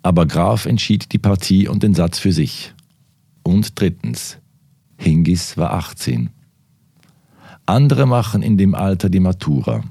[0.02, 2.74] aber Graf entschied die Partie und den Satz für sich.
[3.44, 4.40] Und drittens,
[4.98, 6.32] Hingis war 18.
[7.68, 9.84] Andere machen in dem Alter die Matura.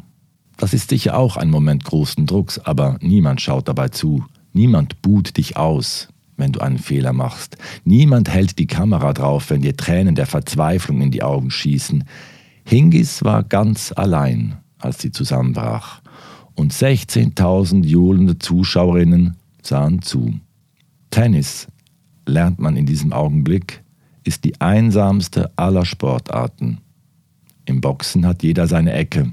[0.57, 4.25] Das ist sicher auch ein Moment großen Drucks, aber niemand schaut dabei zu.
[4.53, 7.57] Niemand buht dich aus, wenn du einen Fehler machst.
[7.85, 12.05] Niemand hält die Kamera drauf, wenn dir Tränen der Verzweiflung in die Augen schießen.
[12.65, 16.01] Hingis war ganz allein, als sie zusammenbrach.
[16.55, 20.35] Und 16.000 johlende Zuschauerinnen sahen zu.
[21.11, 21.69] Tennis,
[22.27, 23.83] lernt man in diesem Augenblick,
[24.25, 26.79] ist die einsamste aller Sportarten.
[27.65, 29.33] Im Boxen hat jeder seine Ecke,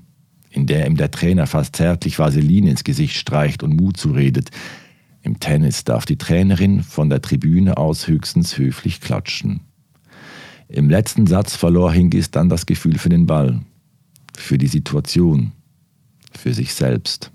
[0.49, 4.51] in der ihm der Trainer fast zärtlich Vaseline ins Gesicht streicht und Mut zuredet.
[5.24, 9.61] Im Tennis darf die Trainerin von der Tribüne aus höchstens höflich klatschen.
[10.67, 13.61] Im letzten Satz verlor Hingis dann das Gefühl für den Ball,
[14.38, 15.53] für die Situation,
[16.34, 17.32] für sich selbst.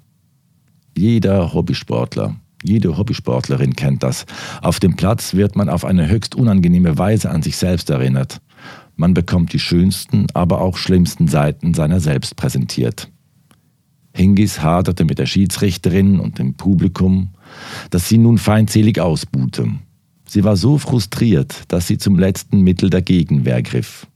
[0.94, 4.26] Jeder Hobbysportler, jede Hobbysportlerin kennt das.
[4.60, 8.42] Auf dem Platz wird man auf eine höchst unangenehme Weise an sich selbst erinnert.
[8.96, 13.10] Man bekommt die schönsten, aber auch schlimmsten Seiten seiner selbst präsentiert.
[14.12, 17.30] Hingis haderte mit der Schiedsrichterin und dem Publikum,
[17.90, 19.68] dass sie nun feindselig ausbuhte.
[20.26, 24.06] Sie war so frustriert, dass sie zum letzten Mittel der Gegenwehr griff.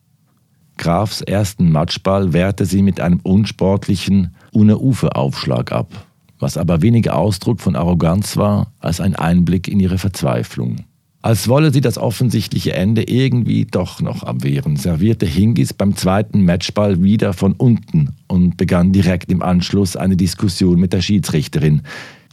[0.76, 6.06] Grafs ersten Matchball wehrte sie mit einem unsportlichen Une-Ufe-Aufschlag ab,
[6.38, 10.84] was aber weniger Ausdruck von Arroganz war als ein Einblick in ihre Verzweiflung.
[11.24, 17.00] Als wolle sie das offensichtliche Ende irgendwie doch noch abwehren, servierte Hingis beim zweiten Matchball
[17.00, 21.82] wieder von unten und begann direkt im Anschluss eine Diskussion mit der Schiedsrichterin,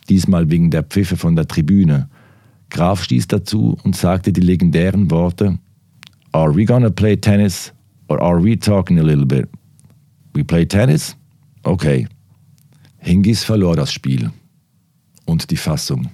[0.10, 2.10] diesmal wegen der Pfiffe von der Tribüne.
[2.70, 5.60] Graf stieß dazu und sagte die legendären Worte
[6.32, 7.74] Are we gonna play tennis
[8.07, 9.47] or are we talking a little bit?
[10.34, 11.16] We play tennis?
[11.64, 12.07] Okay.
[12.97, 14.32] Hingis verlor das Spiel
[15.26, 16.10] und die Fassung.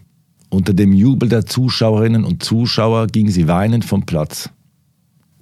[0.50, 4.50] Unter dem Jubel der Zuschauerinnen und Zuschauer ging sie weinend vom Platz,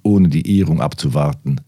[0.02, 1.60] ohne die Ehrung abzuwarten.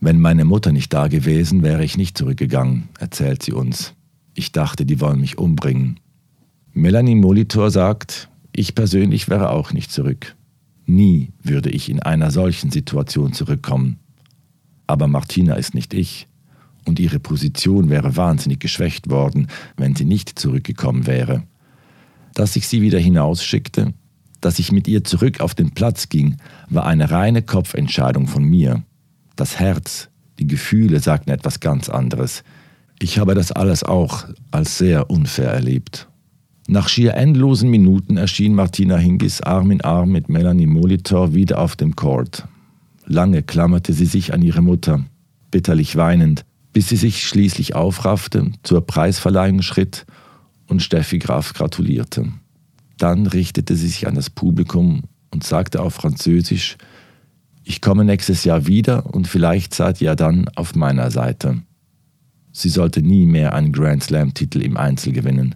[0.00, 3.94] Wenn meine Mutter nicht da gewesen, wäre ich nicht zurückgegangen, erzählt sie uns.
[4.38, 5.98] Ich dachte, die wollen mich umbringen.
[6.72, 10.36] Melanie Molitor sagt, ich persönlich wäre auch nicht zurück.
[10.86, 13.98] Nie würde ich in einer solchen Situation zurückkommen.
[14.86, 16.28] Aber Martina ist nicht ich,
[16.86, 21.42] und ihre Position wäre wahnsinnig geschwächt worden, wenn sie nicht zurückgekommen wäre
[22.38, 23.94] dass ich sie wieder hinausschickte,
[24.40, 26.36] dass ich mit ihr zurück auf den Platz ging,
[26.68, 28.84] war eine reine Kopfentscheidung von mir.
[29.34, 30.08] Das Herz,
[30.38, 32.44] die Gefühle sagten etwas ganz anderes.
[33.00, 36.08] Ich habe das alles auch als sehr unfair erlebt.
[36.66, 41.76] Nach schier endlosen Minuten erschien Martina Hingis Arm in Arm mit Melanie Molitor wieder auf
[41.76, 42.46] dem Court.
[43.06, 45.04] Lange klammerte sie sich an ihre Mutter,
[45.50, 46.44] bitterlich weinend,
[46.74, 50.04] bis sie sich schließlich aufraffte, zur Preisverleihung schritt
[50.66, 52.26] und Steffi Graf gratulierte.
[52.98, 56.76] Dann richtete sie sich an das Publikum und sagte auf Französisch,
[57.64, 61.62] ich komme nächstes Jahr wieder und vielleicht seid ihr dann auf meiner Seite.
[62.58, 65.54] Sie sollte nie mehr einen Grand Slam-Titel im Einzel gewinnen.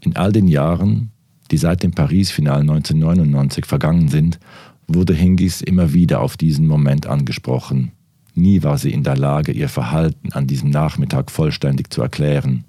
[0.00, 1.12] In all den Jahren,
[1.52, 4.40] die seit dem Paris-Final 1999 vergangen sind,
[4.88, 7.92] wurde Hingis immer wieder auf diesen Moment angesprochen.
[8.34, 12.64] Nie war sie in der Lage, ihr Verhalten an diesem Nachmittag vollständig zu erklären.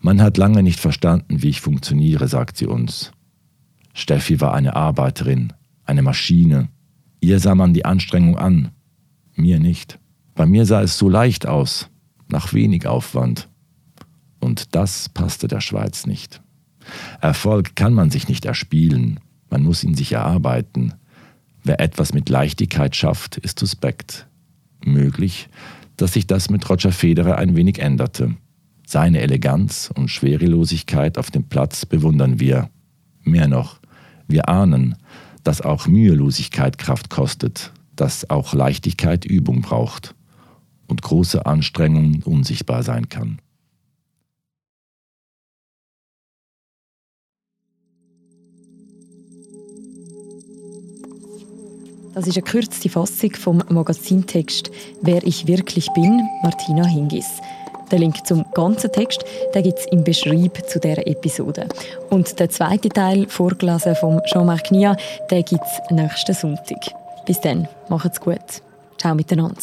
[0.00, 3.12] Man hat lange nicht verstanden, wie ich funktioniere, sagt sie uns.
[3.92, 5.52] Steffi war eine Arbeiterin,
[5.84, 6.70] eine Maschine.
[7.20, 8.72] Ihr sah man die Anstrengung an,
[9.36, 10.00] mir nicht.
[10.34, 11.88] Bei mir sah es so leicht aus,
[12.34, 13.48] nach wenig Aufwand.
[14.40, 16.42] Und das passte der Schweiz nicht.
[17.20, 19.20] Erfolg kann man sich nicht erspielen,
[19.50, 20.94] man muss ihn sich erarbeiten.
[21.62, 24.26] Wer etwas mit Leichtigkeit schafft, ist suspekt.
[24.84, 25.48] Möglich,
[25.96, 28.36] dass sich das mit Roger Federer ein wenig änderte.
[28.84, 32.68] Seine Eleganz und Schwerelosigkeit auf dem Platz bewundern wir.
[33.22, 33.78] Mehr noch,
[34.26, 34.96] wir ahnen,
[35.44, 40.16] dass auch Mühelosigkeit Kraft kostet, dass auch Leichtigkeit Übung braucht
[40.88, 43.38] und große Anstrengung unsichtbar sein kann.
[52.14, 54.70] Das ist eine kürzte Fassung vom Magazintext
[55.02, 57.26] «Wer ich wirklich bin» Martina Hingis.
[57.90, 61.68] Den Link zum ganzen Text gibt es im Beschreib zu dieser Episode.
[62.10, 64.96] Und der zweite Teil, vorgelesen von Jean-Marc Nia,
[65.28, 66.94] gibt es nächsten Sonntag.
[67.26, 68.62] Bis dann, macht's gut.
[68.96, 69.60] Ciao miteinander.